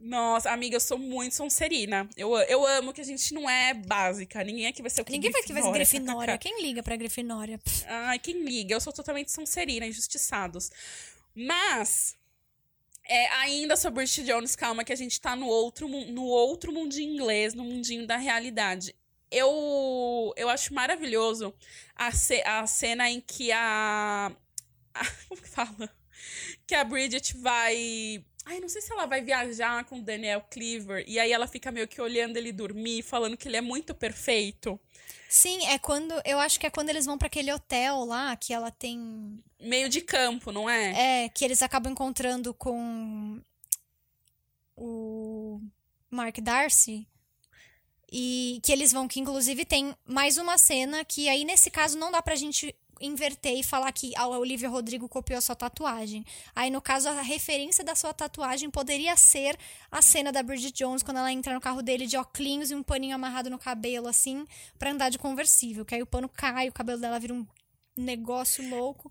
[0.00, 2.08] Nossa, amiga, eu sou muito sonserina.
[2.16, 4.44] Eu, eu amo que a gente não é básica.
[4.44, 6.38] Ninguém aqui vai ser o que Ninguém vai que vai ser Grifinória.
[6.38, 7.60] Quem liga pra Grifinória?
[7.84, 8.72] Ai, quem liga?
[8.72, 10.70] Eu sou totalmente sonserina, injustiçados.
[11.34, 12.16] Mas,
[13.08, 17.12] é, ainda sobre Bridget Jones, calma, que a gente tá no outro, no outro mundinho
[17.12, 18.94] inglês, no mundinho da realidade.
[19.30, 21.52] Eu, eu acho maravilhoso
[21.96, 24.30] a, ce, a cena em que a,
[24.94, 25.04] a.
[25.28, 25.90] Como que fala?
[26.66, 31.04] Que a Bridget vai Ai, não sei se ela vai viajar com o Daniel Cleaver.
[31.06, 34.80] E aí ela fica meio que olhando ele dormir, falando que ele é muito perfeito.
[35.28, 36.14] Sim, é quando.
[36.24, 39.38] Eu acho que é quando eles vão para aquele hotel lá, que ela tem.
[39.60, 41.24] Meio de campo, não é?
[41.24, 43.38] É, que eles acabam encontrando com.
[44.74, 45.60] O.
[46.10, 47.06] Mark Darcy.
[48.10, 52.10] E que eles vão, que inclusive tem mais uma cena que aí nesse caso não
[52.10, 56.24] dá pra gente inverter e falar que a Olivia Rodrigo copiou a sua tatuagem.
[56.54, 59.56] Aí, no caso, a referência da sua tatuagem poderia ser
[59.90, 62.82] a cena da Bridget Jones quando ela entra no carro dele de óculos e um
[62.82, 64.46] paninho amarrado no cabelo, assim,
[64.78, 65.84] para andar de conversível.
[65.84, 67.46] Que aí o pano cai, o cabelo dela vira um
[67.96, 69.10] negócio louco.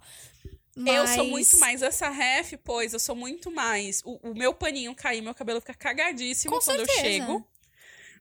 [0.75, 0.95] Mas...
[0.95, 4.01] Eu sou muito mais essa ref, pois eu sou muito mais.
[4.05, 6.99] O, o meu paninho cair, meu cabelo fica cagadíssimo Com quando certeza.
[6.99, 7.47] eu chego.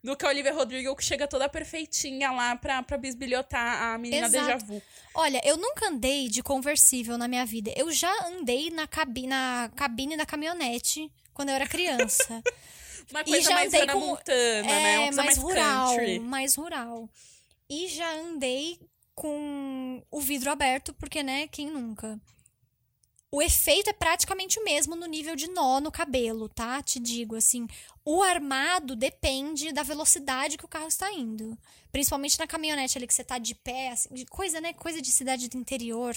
[0.07, 4.29] Do que a Olivia Rodrigo, que chega toda perfeitinha lá pra, pra bisbilhotar a menina
[4.29, 4.45] Exato.
[4.45, 4.81] Deja Vu.
[5.13, 7.73] Olha, eu nunca andei de conversível na minha vida.
[7.77, 12.41] Eu já andei na, cabi na cabine da caminhonete quando eu era criança.
[13.11, 14.79] Uma E coisa já mais andei com- Montana, né?
[14.79, 16.19] Uma é, coisa mais mais, rural, country.
[16.21, 17.11] mais rural.
[17.69, 18.79] E já andei
[19.13, 22.17] com o vidro aberto, porque, né, quem nunca?
[23.31, 26.81] O efeito é praticamente o mesmo no nível de nó no cabelo, tá?
[26.81, 27.67] Te digo, assim,
[28.05, 31.59] o armado depende da velocidade que o carro está indo.
[31.91, 34.73] Principalmente na caminhonete ali que você tá de pé, assim, de coisa, né?
[34.73, 36.15] Coisa de cidade do interior,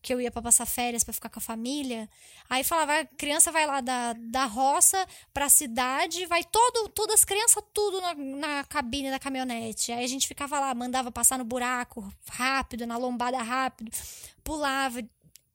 [0.00, 2.08] que eu ia pra passar férias pra ficar com a família.
[2.48, 7.24] Aí falava, a criança vai lá da, da roça pra cidade, vai todo, todas as
[7.24, 9.90] crianças tudo na, na cabine da caminhonete.
[9.90, 13.90] Aí a gente ficava lá, mandava passar no buraco rápido, na lombada rápido,
[14.44, 15.02] pulava.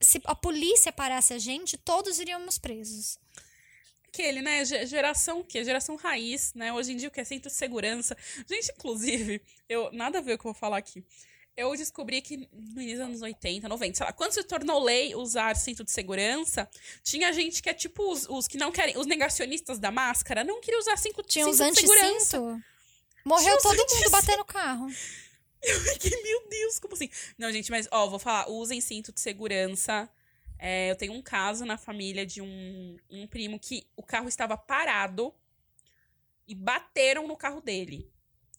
[0.02, 3.18] Se a polícia parasse a gente, todos iríamos presos.
[4.08, 4.64] Aquele, né?
[4.66, 5.64] ge- Geração o quê?
[5.64, 6.74] Geração raiz, né?
[6.74, 8.16] Hoje em dia o que é centro de segurança.
[8.50, 11.04] Gente, inclusive, eu nada a ver com o que eu vou falar aqui.
[11.56, 15.14] Eu descobri que no início dos anos 80, 90, sei lá, quando se tornou lei
[15.14, 16.70] usar cinto de segurança,
[17.04, 20.62] tinha gente que é tipo os, os que não querem, os negacionistas da máscara, não
[20.62, 22.64] queriam usar cinto, Tinha cinto de segurança.
[23.26, 24.88] Morreu Tinha todo mundo batendo carro.
[25.62, 27.10] Eu fiquei, meu Deus, como assim?
[27.38, 30.10] Não, gente, mas, ó, vou falar, usem cinto de segurança.
[30.58, 34.58] É, eu tenho um caso na família de um, um primo que o carro estava
[34.58, 35.34] parado
[36.48, 38.12] e bateram no carro dele.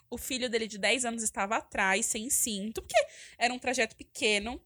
[0.08, 2.96] O filho dele de 10 anos estava atrás, sem cinto, porque
[3.38, 4.60] era um trajeto pequeno.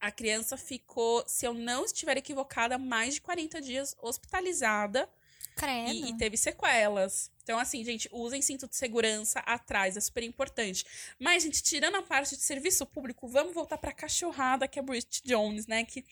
[0.00, 5.08] A criança ficou, se eu não estiver equivocada, mais de 40 dias hospitalizada
[5.56, 5.90] Credo.
[5.90, 7.30] e, e teve sequelas.
[7.42, 10.84] Então, assim, gente, usem cinto de segurança atrás, é super importante.
[11.18, 15.22] Mas, gente, tirando a parte de serviço público, vamos voltar pra cachorrada, que é Bridget
[15.24, 15.84] Jones, né?
[15.84, 16.04] Que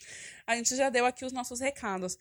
[0.47, 2.17] a gente já deu aqui os nossos recados.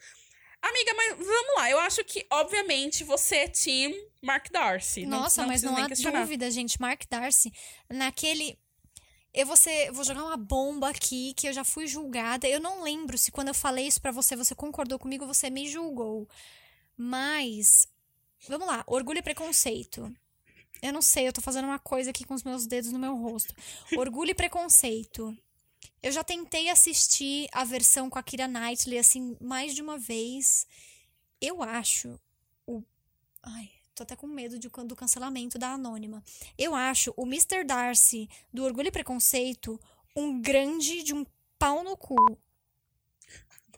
[0.61, 1.69] Amiga, mas vamos lá.
[1.69, 5.05] Eu acho que, obviamente, você é team Mark Darcy.
[5.05, 6.21] Não- Nossa, não mas precisa não há questionar.
[6.21, 6.79] dúvida, gente.
[6.81, 7.51] Mark Darcy,
[7.89, 8.57] naquele.
[9.33, 12.47] Eu vou, ser, vou jogar uma bomba aqui, que eu já fui julgada.
[12.47, 15.67] Eu não lembro se quando eu falei isso pra você, você concordou comigo, você me
[15.67, 16.27] julgou.
[16.97, 17.87] Mas.
[18.47, 20.13] Vamos lá, orgulho e preconceito.
[20.81, 23.15] Eu não sei, eu tô fazendo uma coisa aqui com os meus dedos no meu
[23.15, 23.55] rosto.
[23.95, 25.35] Orgulho e preconceito.
[26.01, 30.67] Eu já tentei assistir a versão com a Kira Knightley, assim, mais de uma vez.
[31.39, 32.19] Eu acho
[32.67, 32.83] o.
[33.41, 36.21] Ai, tô até com medo de, do cancelamento da Anônima.
[36.57, 37.63] Eu acho o Mr.
[37.63, 39.79] Darcy do Orgulho e Preconceito
[40.15, 41.25] um grande de um
[41.57, 42.15] pau no cu.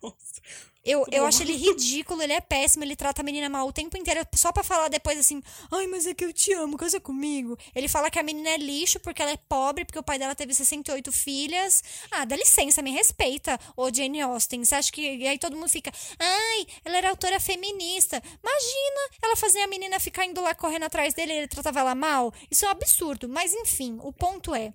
[0.01, 0.41] Nossa.
[0.85, 3.97] Eu, eu acho ele ridículo, ele é péssimo, ele trata a menina mal o tempo
[3.97, 7.57] inteiro, só pra falar depois assim, ai, mas é que eu te amo, casa comigo.
[7.73, 10.35] Ele fala que a menina é lixo porque ela é pobre, porque o pai dela
[10.35, 11.83] teve 68 filhas.
[12.11, 14.63] Ah, dá licença, me respeita, ô Jane Austen.
[14.63, 15.01] Você acha que.
[15.01, 18.21] E aí todo mundo fica, ai, ela era autora feminista.
[18.43, 21.95] Imagina ela fazer a menina ficar indo lá correndo atrás dele e ele tratava ela
[21.95, 22.31] mal.
[22.51, 23.27] Isso é um absurdo.
[23.27, 24.71] Mas enfim, o ponto é.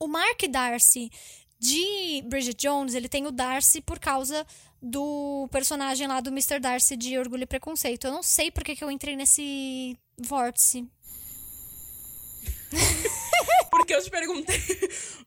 [0.00, 1.10] O Mark Darcy
[1.58, 4.46] de Bridget Jones, ele tem o Darcy por causa
[4.84, 6.60] do personagem lá do Mr.
[6.60, 8.06] Darcy de Orgulho e Preconceito.
[8.06, 10.86] Eu não sei por que, eu entrei nesse vórtice.
[13.70, 14.60] Porque eu te perguntei.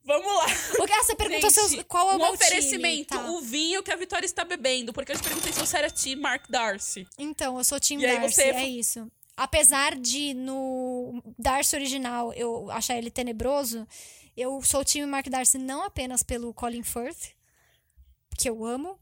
[0.06, 0.46] vamos lá.
[0.80, 3.32] O que ah, você perguntou Gente, seus, qual é o um oferecimento, time, tá?
[3.32, 4.94] o vinho que a Vitória está bebendo.
[4.94, 7.08] Porque eu te perguntei se você era team Mark Darcy.
[7.18, 9.12] Então, eu sou aí Darcy, você- é isso.
[9.36, 13.88] Apesar de no Darcy original eu achar ele tenebroso,
[14.36, 17.36] eu sou o time Mark Darcy não apenas pelo Colin Firth,
[18.38, 19.00] que eu amo,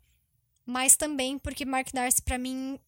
[0.65, 2.79] mas também porque Mark Darcy pra mim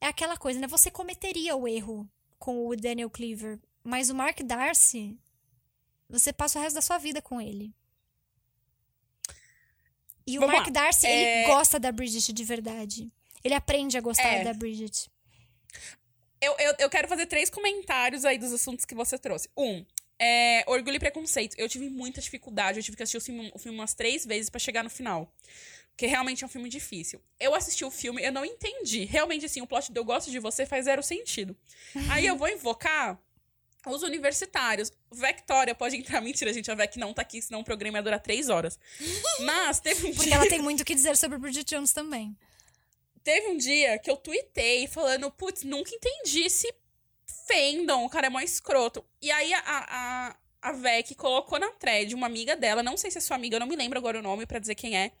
[0.00, 0.66] é aquela coisa, né?
[0.66, 5.16] Você cometeria o erro com o Daniel Cleaver, mas o Mark Darcy
[6.08, 7.72] você passa o resto da sua vida com ele.
[10.26, 10.72] E o Vamos Mark lá.
[10.72, 13.10] Darcy, É- ele gosta da Bridget de verdade.
[13.42, 14.44] Ele aprende a gostar É.
[14.44, 15.10] da Bridget.
[16.40, 19.48] Eu, eu, eu quero fazer três comentários aí dos assuntos que você trouxe.
[19.56, 19.84] Um,
[20.18, 21.56] é, Orgulho e Preconceito.
[21.58, 22.78] Eu tive muita dificuldade.
[22.78, 25.32] Eu tive que assistir o filme, o filme umas três vezes pra chegar no final.
[25.92, 27.20] Porque realmente é um filme difícil.
[27.38, 29.04] Eu assisti o filme, eu não entendi.
[29.04, 31.56] Realmente, assim, o plot de Eu Gosto de Você faz zero sentido.
[32.10, 33.20] Aí eu vou invocar
[33.86, 34.92] os universitários.
[35.10, 36.20] Victoria pode entrar.
[36.22, 36.70] Mentira, gente.
[36.70, 38.78] A Vec não tá aqui, senão o programa ia durar três horas.
[39.40, 40.36] Mas teve um Porque dia...
[40.36, 42.36] ela tem muito o que dizer sobre Bridget Jones também.
[43.22, 46.72] Teve um dia que eu tuitei falando, putz, nunca entendi esse
[47.46, 49.04] fandom, o cara é mó escroto.
[49.20, 53.18] E aí a, a, a Vec colocou na thread uma amiga dela, não sei se
[53.18, 55.12] é sua amiga, eu não me lembro agora o nome pra dizer quem é.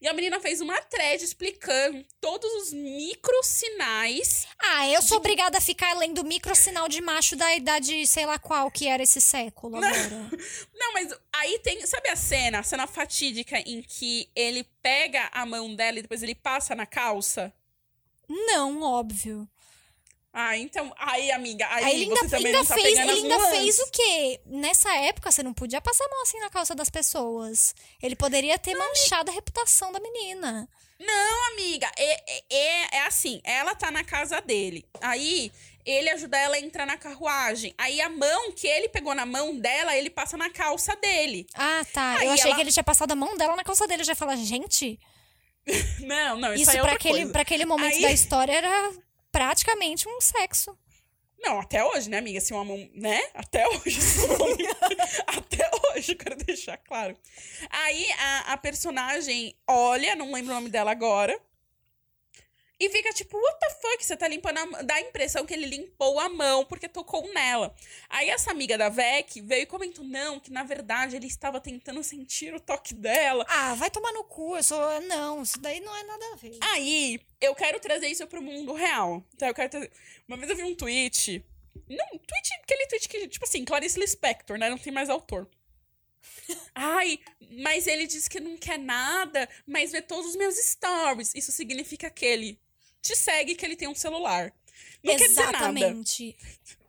[0.00, 4.46] E a menina fez uma thread explicando todos os microsinais.
[4.58, 8.70] Ah, eu sou obrigada a ficar lendo microsinal de macho da idade, sei lá qual
[8.70, 10.30] que era esse século agora.
[10.74, 11.84] Não, mas aí tem.
[11.86, 12.58] Sabe a cena?
[12.58, 16.86] A cena fatídica em que ele pega a mão dela e depois ele passa na
[16.86, 17.52] calça?
[18.28, 19.48] Não, óbvio.
[20.38, 20.92] Ah, então.
[20.98, 23.58] Aí, amiga, aí, Aí ele ainda, você também ainda não tá fez, ele ainda nuances.
[23.58, 24.40] fez o quê?
[24.44, 27.74] Nessa época você não podia passar a mão assim na calça das pessoas.
[28.02, 30.68] Ele poderia ter manchado a reputação da menina.
[31.00, 34.84] Não, amiga, é, é, é, é assim, ela tá na casa dele.
[35.00, 35.50] Aí
[35.86, 37.74] ele ajuda ela a entrar na carruagem.
[37.78, 41.46] Aí a mão que ele pegou na mão dela, ele passa na calça dele.
[41.54, 42.16] Ah, tá.
[42.18, 44.02] Aí eu achei ela- que ele tinha passado a mão dela na calça dele.
[44.02, 44.98] Eu já ia falar, gente,
[46.00, 47.32] Não, não, isso, isso aí é pra aquele, coisa.
[47.32, 48.92] pra aquele momento Aí- da história era
[49.36, 50.74] praticamente um sexo.
[51.38, 52.40] Não, até hoje, né, amiga?
[52.40, 53.20] Se uma mão, né?
[53.34, 54.00] Até hoje.
[55.28, 57.14] até hoje, eu quero deixar claro.
[57.68, 61.38] Aí a, a personagem olha, não lembro o nome dela agora.
[62.78, 64.04] E fica tipo, what the fuck?
[64.04, 64.84] Você tá limpando a mão.
[64.84, 67.74] Dá a impressão que ele limpou a mão porque tocou nela.
[68.08, 72.02] Aí essa amiga da Vec veio e comentou: não, que na verdade ele estava tentando
[72.04, 73.46] sentir o toque dela.
[73.48, 74.56] Ah, vai tomar no cu.
[74.56, 75.00] Eu sou.
[75.02, 76.58] Não, isso daí não é nada a ver.
[76.60, 79.24] Aí, eu quero trazer isso pro mundo real.
[79.34, 79.90] Então, eu quero trazer...
[80.28, 81.44] Uma vez eu vi um tweet.
[81.88, 84.68] Não, tweet, aquele tweet que, tipo assim, Clarice Lispector, né?
[84.68, 85.48] Não tem mais autor.
[86.74, 87.18] Ai,
[87.52, 91.34] mas ele diz que não quer nada, mas vê todos os meus stories.
[91.34, 92.60] Isso significa que ele
[93.02, 94.52] te segue que ele tem um celular.
[95.02, 95.58] Não quer dizer nada.
[95.58, 96.36] Exatamente.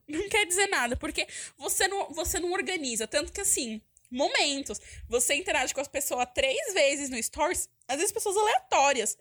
[0.08, 3.08] Não quer dizer nada, porque você não, você não organiza.
[3.08, 8.12] Tanto que, assim, momentos, você interage com as pessoas três vezes no Stories, às vezes
[8.12, 9.18] pessoas aleatórias.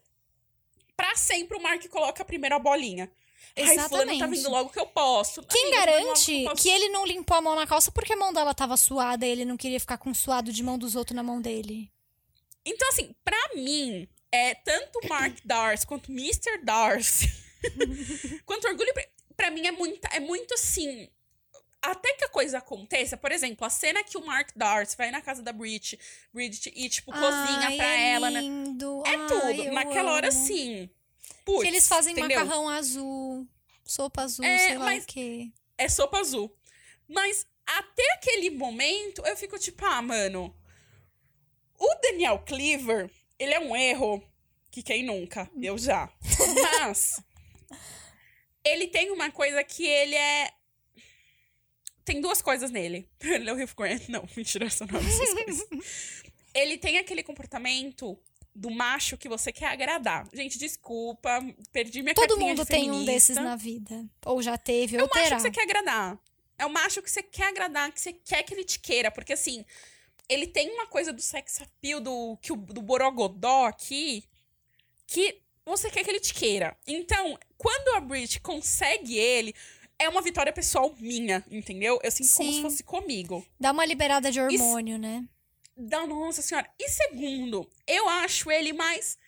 [0.96, 3.11] Pra sempre o Mark coloca a bolinha.
[3.59, 4.37] Ai, fulano tá Exatamente.
[4.37, 5.42] vindo logo que eu posso.
[5.42, 6.62] Quem Amiga, garante eu posso.
[6.62, 9.31] que ele não limpou a mão na calça porque a mão dela tava suada e
[9.31, 11.90] ele não queria ficar com suado de mão dos outros na mão dele?
[12.64, 16.59] Então, assim, pra mim, é tanto Mark Darcy quanto Mr.
[16.62, 17.33] Darcy,
[18.45, 18.93] quanto Orgulho,
[19.37, 21.09] pra mim é muito, é muito assim.
[21.83, 25.21] Até que a coisa aconteça, por exemplo, a cena que o Mark Darcy vai na
[25.21, 25.99] casa da Bridget,
[26.33, 28.41] Bridget e, tipo, cozinha pra é ela, né?
[28.41, 29.03] lindo.
[29.07, 29.73] É Ai, tudo.
[29.73, 30.47] Naquela hora, amo.
[30.47, 30.91] sim.
[31.45, 32.41] Putz, que eles fazem entendeu?
[32.41, 33.47] macarrão azul,
[33.85, 35.53] sopa azul, É, sei lá o quê.
[35.79, 36.53] É sopa azul.
[37.07, 40.55] Mas até aquele momento, eu fico tipo, ah, mano.
[41.79, 44.22] O Daniel Cleaver, ele é um erro
[44.70, 45.51] que quem nunca?
[45.61, 46.11] Eu já.
[46.81, 47.22] Mas
[48.64, 50.51] ele tem uma coisa que ele é.
[52.05, 53.09] Tem duas coisas nele.
[53.20, 54.09] Ele é o Hugh Grant.
[54.09, 55.68] Não, mentira, essa não é essas coisas.
[56.55, 58.18] Ele tem aquele comportamento
[58.55, 60.27] do macho que você quer agradar.
[60.33, 61.38] Gente, desculpa,
[61.70, 64.09] perdi minha Todo mundo tem um desses na vida.
[64.25, 65.37] Ou já teve, É ou o macho terá.
[65.37, 66.18] que você quer agradar.
[66.59, 69.11] É o macho que você quer agradar, que você quer que ele te queira.
[69.11, 69.66] Porque, assim,
[70.29, 74.25] ele tem uma coisa do sex appeal do, que o, do Borogodó aqui,
[75.07, 76.77] que você quer que ele te queira.
[76.87, 79.55] Então, quando a Brit consegue ele,
[79.99, 81.99] é uma vitória pessoal minha, entendeu?
[82.03, 82.62] Eu sinto como se Sim.
[82.62, 83.47] fosse comigo.
[83.59, 85.27] Dá uma liberada de hormônio, né?
[85.77, 86.69] Da nossa senhora.
[86.79, 89.19] E segundo, eu acho ele mais.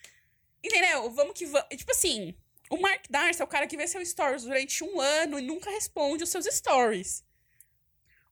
[0.63, 1.11] Entendeu?
[1.11, 1.69] Vamos que vamos.
[1.71, 2.35] Tipo assim,
[2.71, 5.71] o Mark Darcy é o cara que vê seus stories durante um ano e nunca
[5.71, 7.25] responde os seus stories.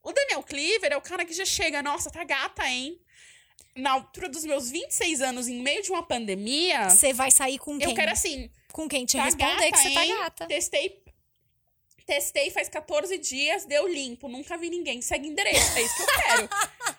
[0.07, 2.97] O Daniel Cleaver é o cara que já chega, nossa, tá gata, hein?
[3.75, 7.77] Na altura dos meus 26 anos, em meio de uma pandemia, Você vai sair com
[7.77, 7.88] quem?
[7.88, 8.49] eu quero assim.
[8.71, 10.47] Com quem te Tá responder gata, que você tá gata.
[10.47, 11.03] Testei.
[12.07, 15.03] Testei faz 14 dias, deu limpo, nunca vi ninguém.
[15.03, 16.49] Segue endereço, é isso que eu quero.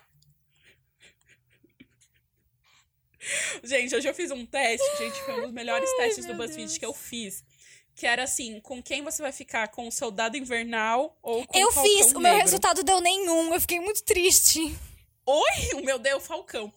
[3.64, 6.76] gente, hoje eu fiz um teste, gente, foi um dos melhores testes do BuzzFeed Deus.
[6.78, 7.42] que eu fiz.
[7.98, 9.66] Que era assim, com quem você vai ficar?
[9.68, 12.38] Com o soldado invernal ou com Eu o Falcão fiz, o meu Negro?
[12.42, 13.52] resultado deu nenhum.
[13.52, 14.60] Eu fiquei muito triste.
[15.26, 16.72] Oi, o meu Deus, Falcão.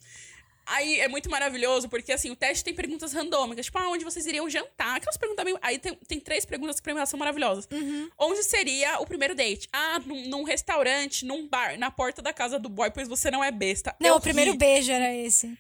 [0.66, 4.26] Aí é muito maravilhoso, porque assim, o teste tem perguntas randômicas, tipo, ah, onde vocês
[4.26, 4.98] iriam jantar?
[4.98, 5.60] Aquelas perguntas meio.
[5.62, 7.68] Aí tem, tem três perguntas que pra mim são maravilhosas.
[7.72, 8.10] Uhum.
[8.18, 9.70] Onde seria o primeiro date?
[9.72, 13.44] Ah, num, num restaurante, num bar, na porta da casa do boy, pois você não
[13.44, 13.96] é besta.
[14.00, 14.58] Não, Eu o primeiro ri.
[14.58, 15.56] beijo era esse.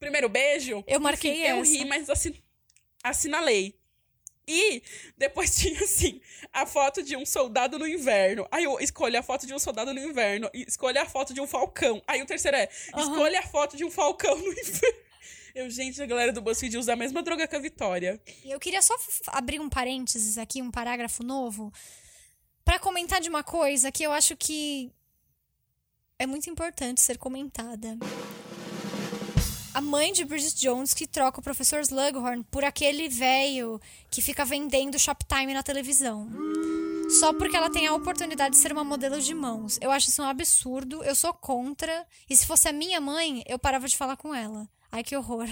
[0.00, 0.82] Primeiro beijo?
[0.86, 1.72] Eu marquei Enfim, Eu essa.
[1.72, 2.34] ri, mas assin...
[3.02, 3.78] assinalei.
[4.48, 4.82] E
[5.16, 6.20] depois tinha, assim,
[6.52, 8.46] a foto de um soldado no inverno.
[8.50, 10.48] Aí eu escolho a foto de um soldado no inverno.
[10.54, 12.02] E escolho a foto de um falcão.
[12.06, 13.02] Aí o terceiro é, Aham.
[13.02, 15.06] escolha a foto de um falcão no inverno.
[15.54, 18.20] Eu, gente, a galera do BuzzFeed usa a mesma droga que a Vitória.
[18.44, 18.94] Eu queria só
[19.28, 21.72] abrir um parênteses aqui, um parágrafo novo,
[22.62, 24.92] pra comentar de uma coisa que eu acho que
[26.18, 27.96] é muito importante ser comentada.
[29.76, 33.78] A mãe de Bridget Jones que troca o professor Slughorn por aquele velho
[34.10, 36.30] que fica vendendo Shoptime na televisão.
[37.20, 39.78] Só porque ela tem a oportunidade de ser uma modelo de mãos.
[39.82, 42.06] Eu acho isso um absurdo, eu sou contra.
[42.26, 44.66] E se fosse a minha mãe, eu parava de falar com ela.
[44.90, 45.46] Ai, que horror.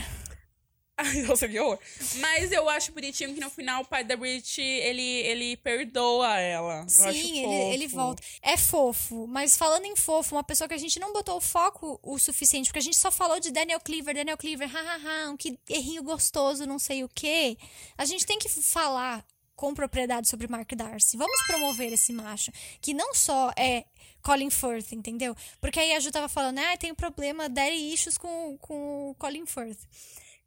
[0.97, 1.79] Ai, nossa, que horror.
[2.17, 6.87] Mas eu acho bonitinho que no final o pai da Brit, ele, ele perdoa ela.
[6.97, 7.73] Eu acho Sim, ele, fofo.
[7.73, 8.23] ele volta.
[8.43, 11.99] É fofo, mas falando em fofo, uma pessoa que a gente não botou o foco
[12.03, 15.59] o suficiente, porque a gente só falou de Daniel Cleaver, Daniel Cleaver, hahaha, um que
[15.69, 17.59] errinho gostoso, não sei o quê.
[17.99, 19.25] A gente tem que falar
[19.57, 21.17] com propriedade sobre Mark Darcy.
[21.17, 23.85] Vamos promover esse macho, que não só é
[24.23, 25.37] Colin Firth, entendeu?
[25.61, 29.15] Porque aí a Ju tava falando, ah, tem um problema, daddy issues com, com o
[29.17, 29.81] Colin Firth.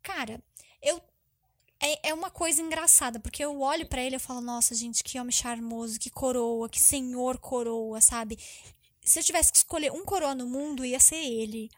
[0.08, 0.42] Cara,
[0.82, 1.02] eu
[1.82, 5.20] é, é uma coisa engraçada, porque eu olho pra ele e falo, nossa, gente, que
[5.20, 8.40] homem charmoso, que coroa, que senhor coroa, sabe?
[9.04, 11.70] Se eu tivesse que escolher um coroa no mundo, ia ser ele.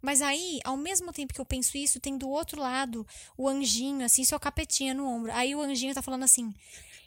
[0.00, 3.06] Mas aí, ao mesmo tempo que eu penso isso, tem do outro lado
[3.36, 5.30] o anjinho, assim, seu capetinha no ombro.
[5.32, 6.54] Aí o anjinho tá falando assim: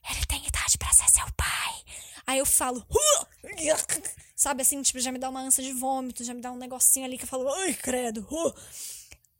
[0.08, 1.84] ele tem idade pra ser seu pai.
[2.28, 3.26] Aí eu falo, "Huh!"
[4.36, 7.06] sabe assim, tipo, já me dá uma ânsia de vômito, já me dá um negocinho
[7.06, 8.28] ali que eu falo, ai, credo.
[8.30, 8.54] huh!"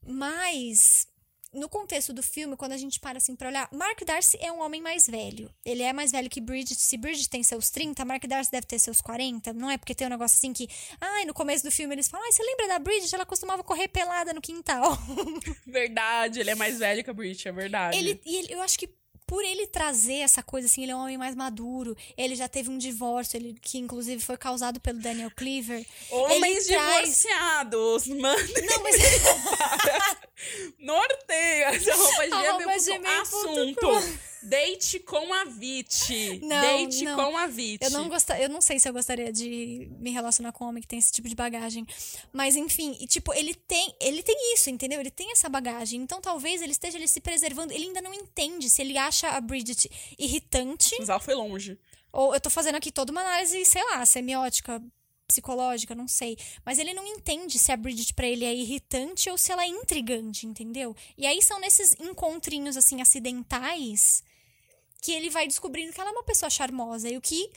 [0.02, 1.06] Mas
[1.52, 4.60] no contexto do filme, quando a gente para assim pra olhar, Mark Darcy é um
[4.60, 5.52] homem mais velho.
[5.64, 6.80] Ele é mais velho que Bridget.
[6.80, 9.52] Se Bridget tem seus 30, Mark Darcy deve ter seus 40.
[9.52, 10.68] Não é porque tem um negócio assim que.
[11.00, 13.14] Ai, no começo do filme eles falam: Ai, você lembra da Bridget?
[13.14, 14.96] Ela costumava correr pelada no quintal.
[15.66, 17.96] Verdade, ele é mais velho que a Brit, é verdade.
[17.96, 18.88] Ele, e ele, eu acho que
[19.26, 21.96] por ele trazer essa coisa assim, ele é um homem mais maduro.
[22.16, 25.86] Ele já teve um divórcio, ele, que inclusive foi causado pelo Daniel Cleaver.
[26.10, 28.48] Homens traz- divorciados, mano.
[28.66, 28.96] Não, mas
[30.78, 33.20] Norteia essa roupa gmail.com.
[33.20, 34.30] Assunto.
[34.42, 36.40] Date com a Vit.
[36.42, 37.16] Não, Date não.
[37.16, 37.84] com a Vit.
[37.84, 40.80] Eu não gosta, eu não sei se eu gostaria de me relacionar com um homem
[40.80, 41.86] que tem esse tipo de bagagem,
[42.32, 44.98] mas enfim, e, tipo, ele tem, ele tem isso, entendeu?
[44.98, 46.00] Ele tem essa bagagem.
[46.00, 49.40] Então talvez ele esteja ele se preservando, ele ainda não entende se ele acha a
[49.40, 51.78] Bridget irritante Mas ela foi longe.
[52.12, 54.82] ou eu tô fazendo aqui toda uma análise, sei lá, semiótica,
[55.30, 59.38] psicológica, não sei, mas ele não entende se a Bridget pra ele é irritante ou
[59.38, 60.94] se ela é intrigante, entendeu?
[61.16, 64.22] E aí são nesses encontrinhos assim acidentais
[65.00, 67.50] que ele vai descobrindo que ela é uma pessoa charmosa e o que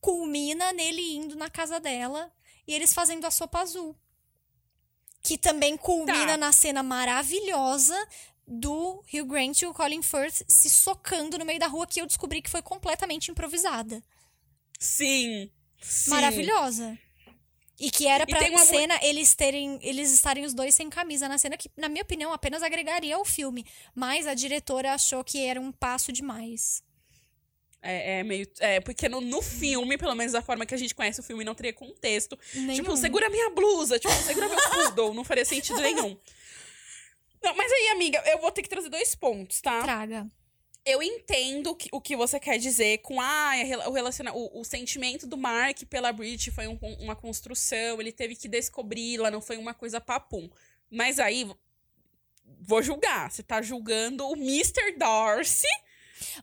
[0.00, 2.32] culmina nele indo na casa dela
[2.66, 3.94] e eles fazendo a sopa azul.
[5.22, 6.36] Que também culmina Tá.
[6.36, 7.96] na cena maravilhosa
[8.46, 12.06] do Hugh Grant e o Colin Firth se socando no meio da rua que eu
[12.06, 14.02] descobri que foi completamente improvisada.
[14.78, 15.50] Sim.
[15.80, 16.10] Sim.
[16.10, 16.98] Maravilhosa.
[17.78, 21.38] E que era pra uma cena eles terem eles estarem os dois sem camisa na
[21.38, 23.64] cena que na minha opinião apenas agregaria ao filme,
[23.94, 26.82] mas a diretora achou que era um passo demais.
[27.80, 28.46] É, é meio.
[28.58, 31.44] É, porque no, no filme, pelo menos da forma que a gente conhece o filme,
[31.44, 32.38] não teria contexto.
[32.54, 32.74] Nenhum.
[32.74, 35.14] Tipo, segura minha blusa, tipo, segura meu poodle.
[35.14, 36.18] Não faria sentido nenhum.
[37.40, 39.80] Não, mas aí, amiga, eu vou ter que trazer dois pontos, tá?
[39.80, 40.26] Traga.
[40.90, 43.52] Eu entendo que- o que você quer dizer com ah,
[43.86, 48.34] o, relaciona o, o sentimento do Mark pela Bridget foi um- uma construção, ele teve
[48.34, 50.48] que descobri-la, não foi uma coisa papum.
[50.90, 51.46] Mas aí,
[52.60, 53.30] vou julgar.
[53.30, 54.96] Você tá julgando o Mr.
[54.96, 55.66] Darcy.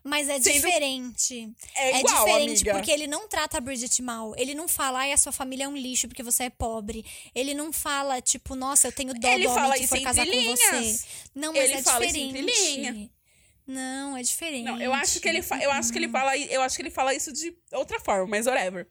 [0.02, 1.52] Mas é Sendo- diferente.
[1.74, 2.72] É, igual, diferente amiga.
[2.74, 4.34] porque ele não trata a Bridget mal.
[4.38, 7.04] Ele não fala, ai, a sua família é um lixo porque você é pobre.
[7.34, 10.32] Ele não fala, tipo, nossa, eu tenho dó Ele do homem que entre casar com
[10.32, 10.98] você.
[11.34, 13.10] Não, mas Ele é fala diferente.
[13.66, 14.64] Não, é diferente.
[14.64, 16.90] Não, eu acho que ele fa- eu acho que ele fala eu acho que ele
[16.90, 18.86] fala isso de outra forma, mas whatever.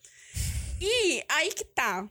[0.82, 2.09] E aí que tá.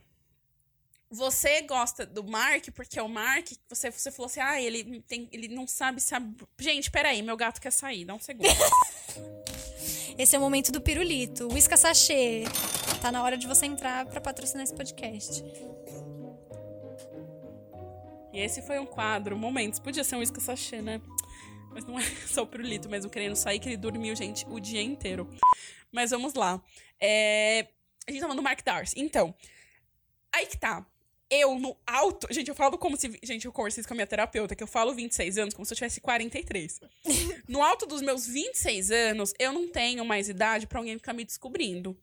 [1.10, 5.28] Você gosta do Mark porque é o Mark, você você falou assim: "Ah, ele tem
[5.30, 6.22] ele não sabe se a...
[6.58, 8.48] Gente, peraí, meu gato quer sair, dá um segundo.
[10.18, 11.48] Esse é o momento do pirulito.
[11.52, 12.44] Whisca sachê.
[13.02, 15.44] Tá na hora de você entrar pra patrocinar esse podcast.
[18.32, 21.00] e esse foi um quadro, momentos, podia ser um isca sachê, né?
[21.74, 24.80] Mas não é só o pirulito mesmo querendo sair, que ele dormiu, gente, o dia
[24.80, 25.28] inteiro.
[25.90, 26.62] Mas vamos lá.
[27.00, 27.68] É,
[28.06, 28.98] A gente tá falando do Mark Darcy.
[28.98, 29.34] Então,
[30.32, 30.86] aí que tá.
[31.30, 32.28] Eu, no alto.
[32.30, 33.18] Gente, eu falo como se.
[33.22, 35.76] Gente, eu conversei com a minha terapeuta, que eu falo 26 anos como se eu
[35.76, 36.80] tivesse 43.
[37.48, 41.24] no alto dos meus 26 anos, eu não tenho mais idade pra alguém ficar me
[41.24, 41.98] descobrindo.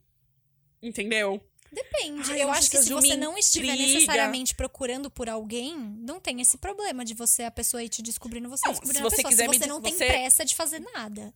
[0.82, 1.42] Entendeu?
[1.72, 2.32] Depende.
[2.32, 3.94] Ai, eu acho que se se você não estiver intriga.
[3.94, 8.50] necessariamente procurando por alguém, não tem esse problema de você, a pessoa ir te descobrindo,
[8.50, 9.30] você Não, descobrindo se a você pessoa.
[9.32, 11.34] quiser se você não tem você- pressa de fazer nada.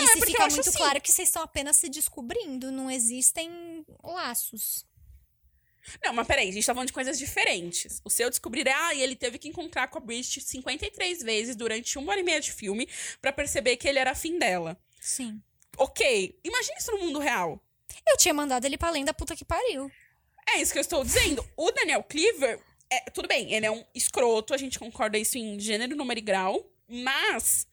[0.00, 0.78] e é se porque eu fica muito assim.
[0.78, 4.84] claro que vocês estão apenas se descobrindo, não existem laços.
[6.02, 8.00] Não, mas peraí, a gente tá falando de coisas diferentes.
[8.02, 11.54] O seu descobrir é, ah, e ele teve que encontrar com a Bridget 53 vezes
[11.54, 12.88] durante uma hora e meia de filme
[13.20, 14.76] pra perceber que ele era afim dela.
[14.98, 15.40] Sim.
[15.76, 17.62] Ok, imagina isso no mundo real.
[18.08, 19.90] Eu tinha mandado ele pra além da puta que pariu.
[20.48, 21.44] É isso que eu estou dizendo.
[21.56, 25.58] O Daniel Cleaver, é, tudo bem, ele é um escroto, a gente concorda isso em
[25.58, 27.66] gênero, número e grau, mas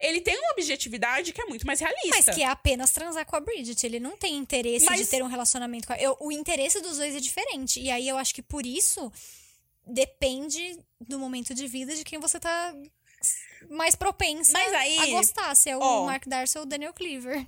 [0.00, 2.08] ele tem uma objetividade que é muito mais realista.
[2.10, 3.84] Mas que é apenas transar com a Bridget.
[3.84, 6.02] Ele não tem interesse Mas- de ter um relacionamento com ela.
[6.02, 7.80] Eu- o interesse dos dois é diferente.
[7.80, 9.12] E aí eu acho que por isso
[9.84, 12.74] depende do momento de vida de quem você tá
[13.68, 16.06] mais propensa aí, a gostar, se é o ó.
[16.06, 17.44] Mark Darcy ou o Daniel Cleaver.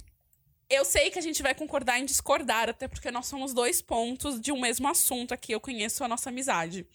[0.70, 4.40] Eu sei que a gente vai concordar em discordar, até porque nós somos dois pontos
[4.40, 5.52] de um mesmo assunto aqui.
[5.52, 6.86] Eu conheço a nossa amizade.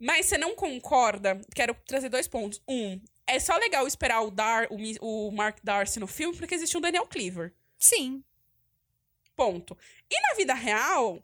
[0.00, 1.38] Mas você não concorda?
[1.54, 2.62] Quero trazer dois pontos.
[2.66, 6.76] Um, é só legal esperar o, Dar, o, o Mark Darcy no filme porque existe
[6.78, 7.54] um Daniel Cleaver.
[7.78, 8.24] Sim.
[9.36, 9.76] Ponto.
[10.10, 11.22] E na vida real,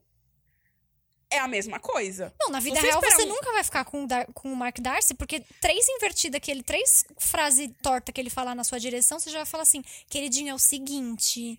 [1.30, 2.34] é a mesma coisa.
[2.40, 4.56] Não, na vida Você real você um- nunca vai ficar com o, Dar- com o
[4.56, 8.78] Mark Darcy, porque três invertidas que ele, três frases torta que ele falar na sua
[8.80, 11.58] direção, você já vai falar assim, queridinho, é o seguinte,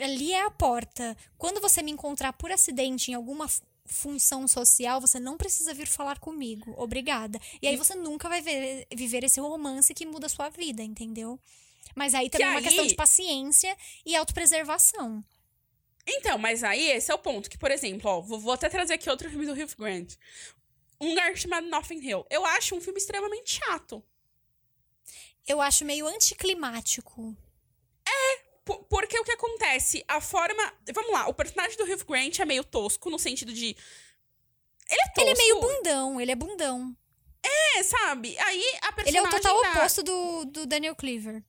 [0.00, 1.16] ali é a porta.
[1.36, 3.48] Quando você me encontrar por acidente em alguma
[3.86, 6.74] função social, você não precisa vir falar comigo.
[6.76, 7.40] Obrigada.
[7.62, 11.38] E aí você nunca vai ver- viver esse romance que muda a sua vida, entendeu?
[11.94, 13.74] Mas aí também é uma aí- questão de paciência
[14.04, 15.24] e autopreservação.
[16.10, 17.50] Então, mas aí esse é o ponto.
[17.50, 20.14] Que, por exemplo, ó, vou, vou até trazer aqui outro filme do Hugh Grant.
[21.00, 22.26] Um lugar chamado Nothing Hill.
[22.30, 24.02] Eu acho um filme extremamente chato.
[25.46, 27.36] Eu acho meio anticlimático.
[28.64, 30.04] Por- Porque o que acontece?
[30.06, 30.72] A forma.
[30.94, 33.74] Vamos lá, o personagem do Hugh Grant é meio tosco, no sentido de.
[34.90, 35.20] Ele é tosco.
[35.20, 36.96] Ele é meio bundão, ele é bundão.
[37.42, 38.38] É, sabe?
[38.38, 39.08] Aí a personagem.
[39.08, 41.42] Ele é o total da- oposto do, do Daniel Cleaver.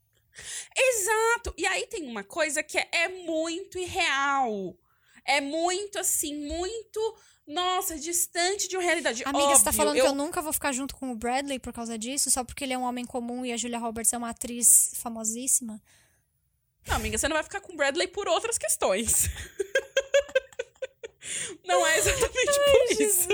[0.76, 1.54] Exato!
[1.58, 4.78] E aí tem uma coisa que é, é muito irreal.
[5.26, 7.18] É muito, assim, muito.
[7.46, 9.24] Nossa, distante de uma realidade.
[9.26, 10.04] Amiga, você tá Óbvio, falando eu...
[10.04, 12.30] que eu nunca vou ficar junto com o Bradley por causa disso?
[12.30, 15.82] Só porque ele é um homem comum e a Julia Roberts é uma atriz famosíssima?
[16.88, 19.30] Não, amiga, você não vai ficar com o Bradley por outras questões.
[21.66, 23.28] não é exatamente por isso.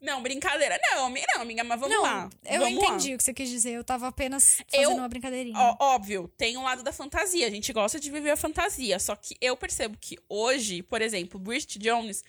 [0.00, 0.78] Não, brincadeira.
[0.92, 2.30] Não, não, amiga, mas vamos Não, lá.
[2.44, 3.14] eu vamos entendi Lá.
[3.14, 3.72] o que você quis dizer.
[3.72, 5.58] Eu tava apenas Eu- fazendo uma brincadeirinha.
[5.58, 7.46] Ó, óbvio, tem um lado da fantasia.
[7.46, 8.98] A gente gosta de viver a fantasia.
[9.00, 12.22] Só que eu percebo que hoje, por exemplo, Bridget Jones,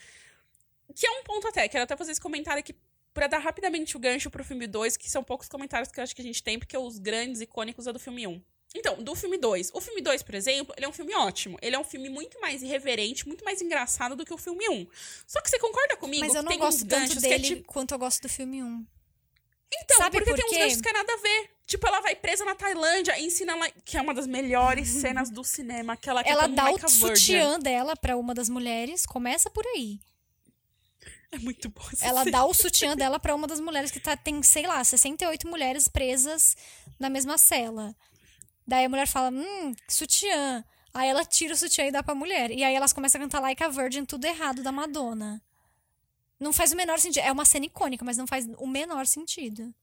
[0.95, 2.73] que é um ponto até, quero até fazer esse comentário aqui
[3.13, 6.15] pra dar rapidamente o gancho pro filme 2, que são poucos comentários que eu acho
[6.15, 8.41] que a gente tem, porque os grandes icônicos é do filme 1.
[8.75, 9.71] Então, do filme 2.
[9.73, 11.57] O filme 2, por exemplo, ele é um filme ótimo.
[11.61, 14.87] Ele é um filme muito mais irreverente, muito mais engraçado do que o filme 1.
[15.25, 17.63] Só que você concorda comigo Mas eu que não tem gosto tanto é dele tipo.
[17.73, 18.85] quanto eu gosto do filme 1.
[19.71, 21.49] Então, Sabe porque por tem uns ganchos que é nada a ver.
[21.65, 25.43] Tipo, ela vai presa na Tailândia ensina lá, que é uma das melhores cenas do
[25.43, 29.65] cinema, aquela que é Ela dá o sutiã dela pra uma das mulheres, começa por
[29.67, 29.99] aí.
[31.31, 32.31] É muito bom Ela cena.
[32.31, 35.87] dá o sutiã dela pra uma das mulheres que tá, tem, sei lá, 68 mulheres
[35.87, 36.55] presas
[36.99, 37.95] na mesma cela.
[38.69, 40.63] Daí a mulher fala, hum, sutiã.
[40.93, 42.51] Aí ela tira o sutiã e dá pra mulher.
[42.51, 45.41] E aí elas começam a cantar Like a Virgin, tudo errado da Madonna.
[46.39, 47.23] Não faz o menor sentido.
[47.23, 49.73] É uma cena icônica, mas não faz o menor sentido.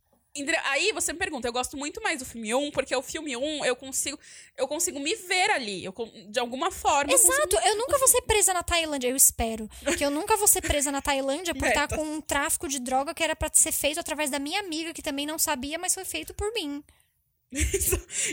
[0.66, 3.64] Aí você me pergunta, eu gosto muito mais do filme 1, porque o filme 1
[3.64, 4.20] eu consigo,
[4.56, 5.84] eu consigo me ver ali.
[5.84, 5.92] Eu,
[6.28, 7.10] de alguma forma.
[7.10, 9.68] eu consigo Exato, eu nunca vou ser presa na Tailândia, eu espero.
[9.98, 11.98] Que eu nunca vou ser presa na Tailândia por estar Metas.
[11.98, 15.02] com um tráfico de droga que era pra ser feito através da minha amiga, que
[15.02, 16.84] também não sabia, mas foi feito por mim.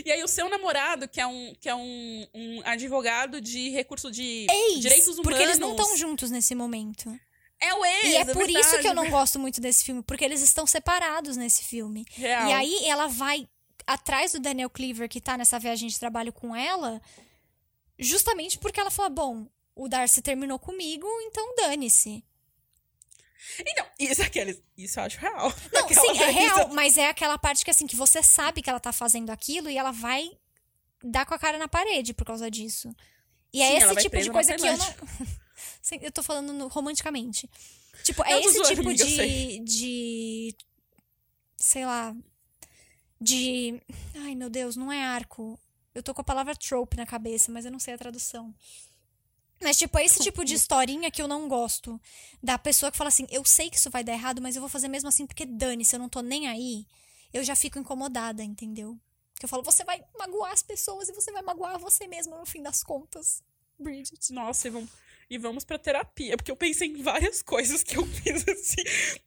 [0.04, 4.10] E aí o seu namorado, que é um, que é um, um advogado de recurso
[4.10, 5.22] de Ex, direitos humanos.
[5.24, 7.18] porque eles não estão juntos nesse momento.
[7.60, 8.94] É o ex, E é por isso que eu verdade.
[8.94, 12.04] não gosto muito desse filme, porque eles estão separados nesse filme.
[12.10, 12.48] Real.
[12.48, 13.48] E aí ela vai
[13.86, 17.00] atrás do Daniel Cleaver, que tá nessa viagem de trabalho com ela,
[17.98, 22.24] justamente porque ela fala: bom, o Darcy terminou comigo, então dane-se.
[23.60, 24.62] Então, isso é aqueles.
[24.76, 25.52] Isso eu acho real.
[25.72, 28.80] Não, sim, é real, mas é aquela parte que assim, que você sabe que ela
[28.80, 30.30] tá fazendo aquilo e ela vai
[31.02, 32.94] dar com a cara na parede por causa disso.
[33.52, 34.94] E é Sim, esse tipo de coisa que eu não.
[36.00, 37.48] Eu tô falando no- romanticamente.
[38.02, 39.60] Tipo, é Eu esse tipo amiga, de, sei.
[39.60, 40.56] de.
[41.56, 42.14] Sei lá.
[43.20, 43.80] De.
[44.16, 45.58] Ai, meu Deus, não é arco.
[45.94, 48.52] Eu tô com a palavra trope na cabeça, mas eu não sei a tradução.
[49.64, 51.98] Mas, tipo, é esse tipo de historinha que eu não gosto.
[52.42, 54.68] Da pessoa que fala assim, eu sei que isso vai dar errado, mas eu vou
[54.68, 56.86] fazer mesmo assim porque dane-se, eu não tô nem aí.
[57.32, 58.98] Eu já fico incomodada, entendeu?
[59.36, 62.44] Que eu falo, você vai magoar as pessoas e você vai magoar você mesma no
[62.44, 63.42] fim das contas.
[63.78, 64.34] Bridget.
[64.34, 64.90] Nossa, e vamos,
[65.30, 66.36] e vamos pra terapia.
[66.36, 68.82] Porque eu pensei em várias coisas que eu fiz assim.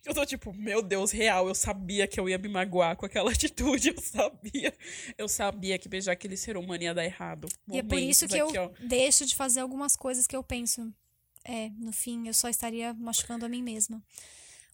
[0.06, 1.48] Eu tô tipo, meu Deus, real.
[1.48, 3.90] Eu sabia que eu ia me magoar com aquela atitude.
[3.90, 4.74] Eu sabia.
[5.18, 7.48] Eu sabia que beijar aquele ser humano ia dar errado.
[7.72, 8.88] E é por isso que eu Momentos aqui, ó.
[8.88, 10.94] deixo de fazer algumas coisas que eu penso.
[11.44, 14.04] É, no fim, eu só estaria machucando a mim mesma.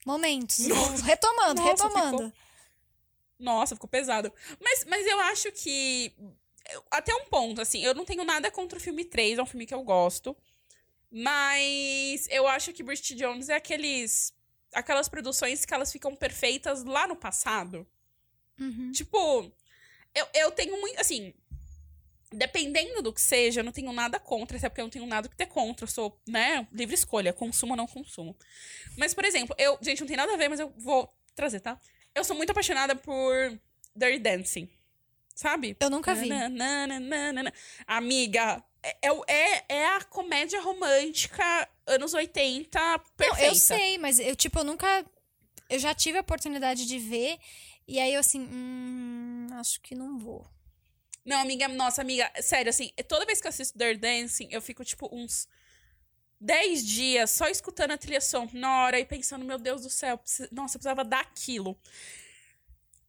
[0.05, 0.65] Momentos.
[0.67, 2.33] vamos retomando, Nossa, retomando.
[3.39, 4.31] Nossa, ficou pesado.
[4.61, 6.13] Mas, mas eu acho que.
[6.71, 9.45] eu- Até um ponto, assim, eu não tenho nada contra o filme 3, é um
[9.45, 10.35] filme que eu gosto.
[11.15, 14.33] Mas eu acho que Bridget Jones é aqueles.
[14.73, 17.85] Aquelas produções que elas ficam perfeitas lá no passado.
[18.59, 18.91] Uhum.
[18.91, 19.51] Tipo,
[20.15, 20.99] eu, eu tenho muito.
[20.99, 21.31] Assim,
[22.31, 25.29] dependendo do que seja, eu não tenho nada contra, até porque eu não tenho nada
[25.29, 25.83] que ter contra.
[25.83, 28.35] Eu sou, né, livre escolha, consumo ou não consumo.
[28.97, 29.77] Mas, por exemplo, eu.
[29.83, 31.79] Gente, não tem nada a ver, mas eu vou trazer, tá?
[32.15, 33.59] Eu sou muito apaixonada por
[33.95, 34.67] Dirty Dancing.
[35.35, 35.77] Sabe?
[35.79, 36.29] Eu nunca vi.
[36.29, 37.53] Nananana.
[37.85, 43.41] Amiga, é, é, é a comédia romântica anos 80 perfeita.
[43.41, 45.05] Não, eu sei, mas eu, tipo, eu nunca.
[45.69, 47.39] Eu já tive a oportunidade de ver.
[47.87, 50.47] E aí eu assim, hum, acho que não vou.
[51.25, 54.83] Não, amiga, nossa, amiga, sério, assim, toda vez que eu assisto Dirty Dancing, eu fico,
[54.83, 55.47] tipo, uns
[56.39, 60.19] 10 dias só escutando a trilha sonora e pensando, meu Deus do céu,
[60.51, 61.79] nossa, eu precisava daquilo.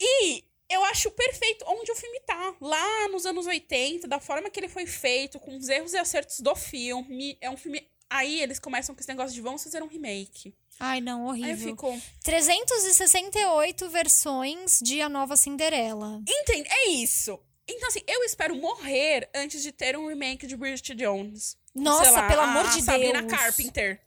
[0.01, 2.55] E eu acho perfeito onde o filme tá.
[2.61, 6.41] Lá nos anos 80, da forma que ele foi feito, com os erros e acertos
[6.41, 7.37] do filme.
[7.41, 7.87] É um filme.
[8.09, 10.55] Aí eles começam com esse negócio de vamos fazer um remake.
[10.79, 11.47] Ai, não, horrível.
[11.47, 12.03] Aí eu fico...
[12.23, 16.21] 368 versões de A Nova Cinderela.
[16.29, 16.69] Entende?
[16.69, 17.39] É isso.
[17.67, 21.57] Então, assim, eu espero morrer antes de ter um remake de Bridget Jones.
[21.75, 23.31] Nossa, lá, pelo amor de Sabrina Deus.
[23.31, 24.01] Sabrina Carpenter.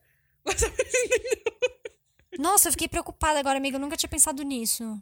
[2.37, 3.77] Nossa, eu fiquei preocupada agora, amiga.
[3.77, 5.01] Eu nunca tinha pensado nisso.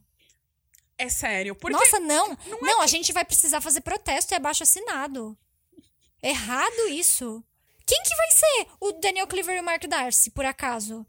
[0.98, 1.56] É sério.
[1.56, 2.30] Porque Nossa, não.
[2.48, 2.84] Não, não é...
[2.84, 5.38] a gente vai precisar fazer protesto e abaixo assinado.
[6.22, 7.44] Errado isso.
[7.86, 11.06] Quem que vai ser o Daniel Cleaver e o Mark Darcy, por acaso?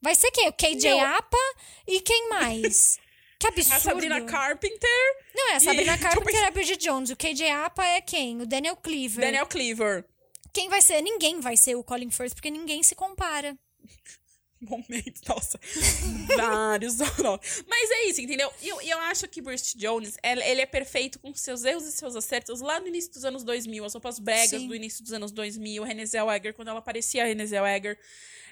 [0.00, 0.48] Vai ser quem?
[0.48, 1.00] O KJ não.
[1.00, 1.38] Apa
[1.86, 2.98] e quem mais?
[3.36, 3.76] Que absurdo.
[3.76, 5.16] A Sabrina Carpenter.
[5.34, 5.98] Não, é a Sabrina e...
[5.98, 7.10] Carpenter e a Bridget Jones.
[7.10, 8.40] O KJ Apa é quem?
[8.40, 9.24] O Daniel Cleaver.
[9.24, 10.04] Daniel Cleaver.
[10.52, 11.02] Quem vai ser?
[11.02, 13.58] Ninguém vai ser o Colin Firth, porque ninguém se compara
[14.64, 15.58] momentos, nossa,
[16.36, 16.98] vários.
[17.66, 18.50] Mas é isso, entendeu?
[18.62, 22.16] E eu, eu acho que Bruce Jones, ele é perfeito com seus erros e seus
[22.16, 24.68] acertos lá no início dos anos 2000, as roupas bregas Sim.
[24.68, 27.98] do início dos anos 2000, Renée Zellweger, quando ela aparecia a Renée Zellweger.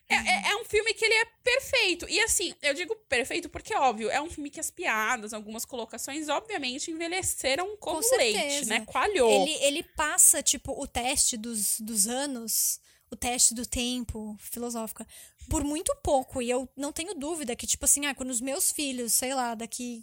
[0.09, 2.09] É, é, é, um filme que ele é perfeito.
[2.09, 6.29] E assim, eu digo perfeito porque, óbvio, é um filme que as piadas, algumas colocações,
[6.29, 8.85] obviamente, envelheceram como Com leite, né?
[8.85, 9.31] Coalhou.
[9.31, 12.81] Ele, ele passa, tipo, o teste dos, dos anos
[13.13, 15.07] o teste do tempo, filosófica,
[15.49, 16.41] por muito pouco.
[16.41, 19.55] E eu não tenho dúvida que, tipo assim, ah, quando os meus filhos, sei lá,
[19.55, 20.03] daqui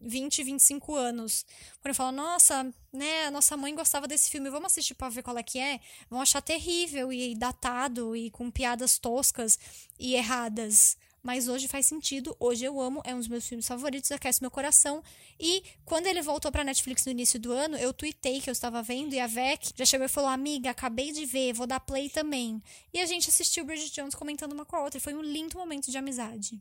[0.00, 1.44] 20, 25 anos,
[1.80, 5.36] quando eu falo, nossa, né, nossa mãe gostava desse filme, vamos assistir pra ver qual
[5.36, 9.58] é que é, vão achar terrível e datado e com piadas toscas
[9.98, 12.36] e erradas mas hoje faz sentido.
[12.38, 15.02] Hoje eu amo, é um dos meus filmes favoritos, aquece meu coração.
[15.40, 18.82] E quando ele voltou pra Netflix no início do ano, eu tuitei que eu estava
[18.82, 22.10] vendo e a Vec já chegou e falou: Amiga, acabei de ver, vou dar play
[22.10, 22.62] também.
[22.92, 25.00] E a gente assistiu Bridget Jones comentando uma com a outra.
[25.00, 26.60] Foi um lindo momento de amizade.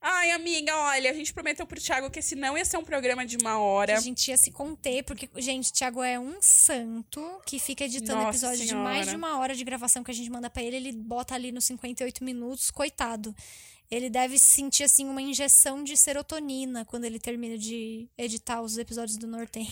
[0.00, 3.26] Ai, amiga, olha, a gente prometeu pro Thiago que esse não ia ser um programa
[3.26, 3.94] de uma hora.
[3.94, 7.84] Que a gente ia se conter, porque, gente, o Thiago é um santo que fica
[7.84, 8.88] editando Nossa episódio senhora.
[8.88, 11.34] de mais de uma hora de gravação que a gente manda para ele, ele bota
[11.34, 13.34] ali nos 58 minutos, coitado
[13.90, 19.16] ele deve sentir assim uma injeção de serotonina quando ele termina de editar os episódios
[19.16, 19.68] do Norten.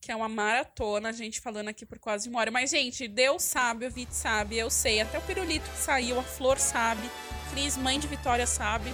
[0.00, 2.50] Que é uma maratona, a gente falando aqui por quase uma hora.
[2.50, 5.02] Mas, gente, Deus sabe, o Vit sabe, eu sei.
[5.02, 7.02] Até o pirulito que saiu, a Flor sabe.
[7.50, 8.90] Cris, mãe de Vitória, sabe.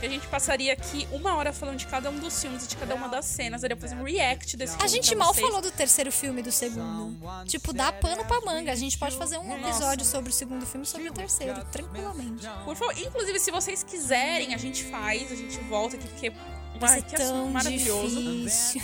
[0.00, 2.76] E a gente passaria aqui uma hora falando de cada um dos filmes e de
[2.76, 3.62] cada uma das cenas.
[3.62, 4.84] Daria fazer um react desse filme.
[4.84, 5.46] A gente mal vocês.
[5.46, 7.18] falou do terceiro filme e do segundo.
[7.44, 8.70] Tipo, dá pano pra manga.
[8.70, 10.10] A gente pode fazer um episódio Nossa.
[10.10, 12.46] sobre o segundo filme e sobre o terceiro, tranquilamente.
[12.64, 16.32] Por favor, inclusive, se vocês quiserem, a gente faz, a gente volta aqui, porque.
[16.78, 18.22] Vai ser tão maravilhoso.
[18.22, 18.80] Difícil.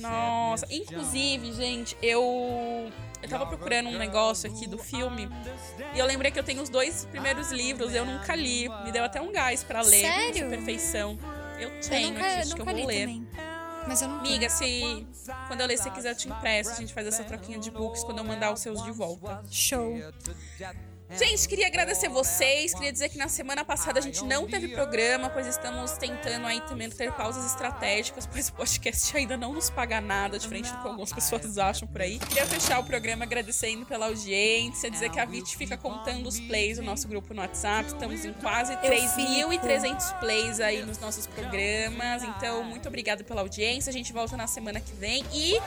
[0.00, 2.92] Nossa, inclusive, gente, eu
[3.22, 5.28] eu tava procurando um negócio aqui do filme
[5.94, 8.68] e eu lembrei que eu tenho os dois primeiros livros, eu nunca li.
[8.84, 10.00] Me deu até um gás para ler.
[10.00, 10.48] Sério?
[10.48, 11.18] perfeição.
[11.58, 13.06] Eu tenho eu nunca, aqui, acho que eu vou ler.
[13.06, 13.28] Também.
[13.86, 15.06] Mas eu não Amiga, se
[15.48, 16.72] quando eu ler, se você quiser, eu te empresto.
[16.72, 19.42] A gente faz essa troquinha de books quando eu mandar os seus de volta.
[19.50, 19.94] Show.
[21.16, 22.72] Gente, queria agradecer vocês.
[22.72, 26.60] Queria dizer que na semana passada a gente não teve programa, pois estamos tentando aí
[26.62, 30.88] também ter pausas estratégicas, pois o podcast ainda não nos paga nada, diferente do que
[30.88, 32.18] algumas pessoas acham por aí.
[32.18, 36.78] Queria fechar o programa agradecendo pela audiência, dizer que a Vit fica contando os plays
[36.78, 37.88] do nosso grupo no WhatsApp.
[37.88, 42.22] Estamos em quase 3.300 plays aí nos nossos programas.
[42.22, 43.90] Então, muito obrigada pela audiência.
[43.90, 45.60] A gente volta na semana que vem e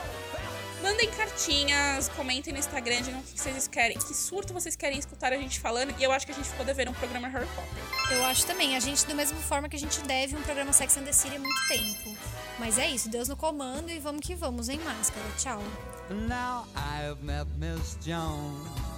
[0.82, 5.32] Mandem cartinhas, comentem no Instagram de o que vocês querem, que surto vocês querem escutar
[5.32, 5.94] a gente falando.
[5.98, 8.16] E eu acho que a gente ficou devendo um programa Harry Potter.
[8.16, 8.76] Eu acho também.
[8.76, 11.36] A gente, da mesma forma que a gente deve um programa Sex and the City
[11.36, 12.16] há muito tempo.
[12.58, 15.26] Mas é isso, Deus no comando e vamos que vamos, em máscara.
[15.38, 15.62] Tchau.
[16.10, 18.96] Now I've met Miss Jones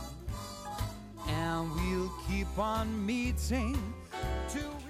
[1.29, 3.77] And we'll keep on meeting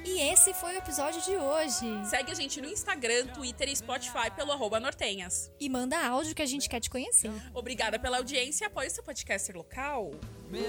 [0.09, 1.87] e esse foi o episódio de hoje.
[2.09, 5.51] Segue a gente no Instagram, Twitter e Spotify pelo arroba Nortenhas.
[5.61, 7.31] E manda áudio que a gente quer te conhecer.
[7.53, 10.13] Obrigada pela audiência e apoie seu podcaster local.
[10.51, 10.65] Miss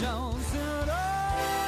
[0.00, 1.67] Jones,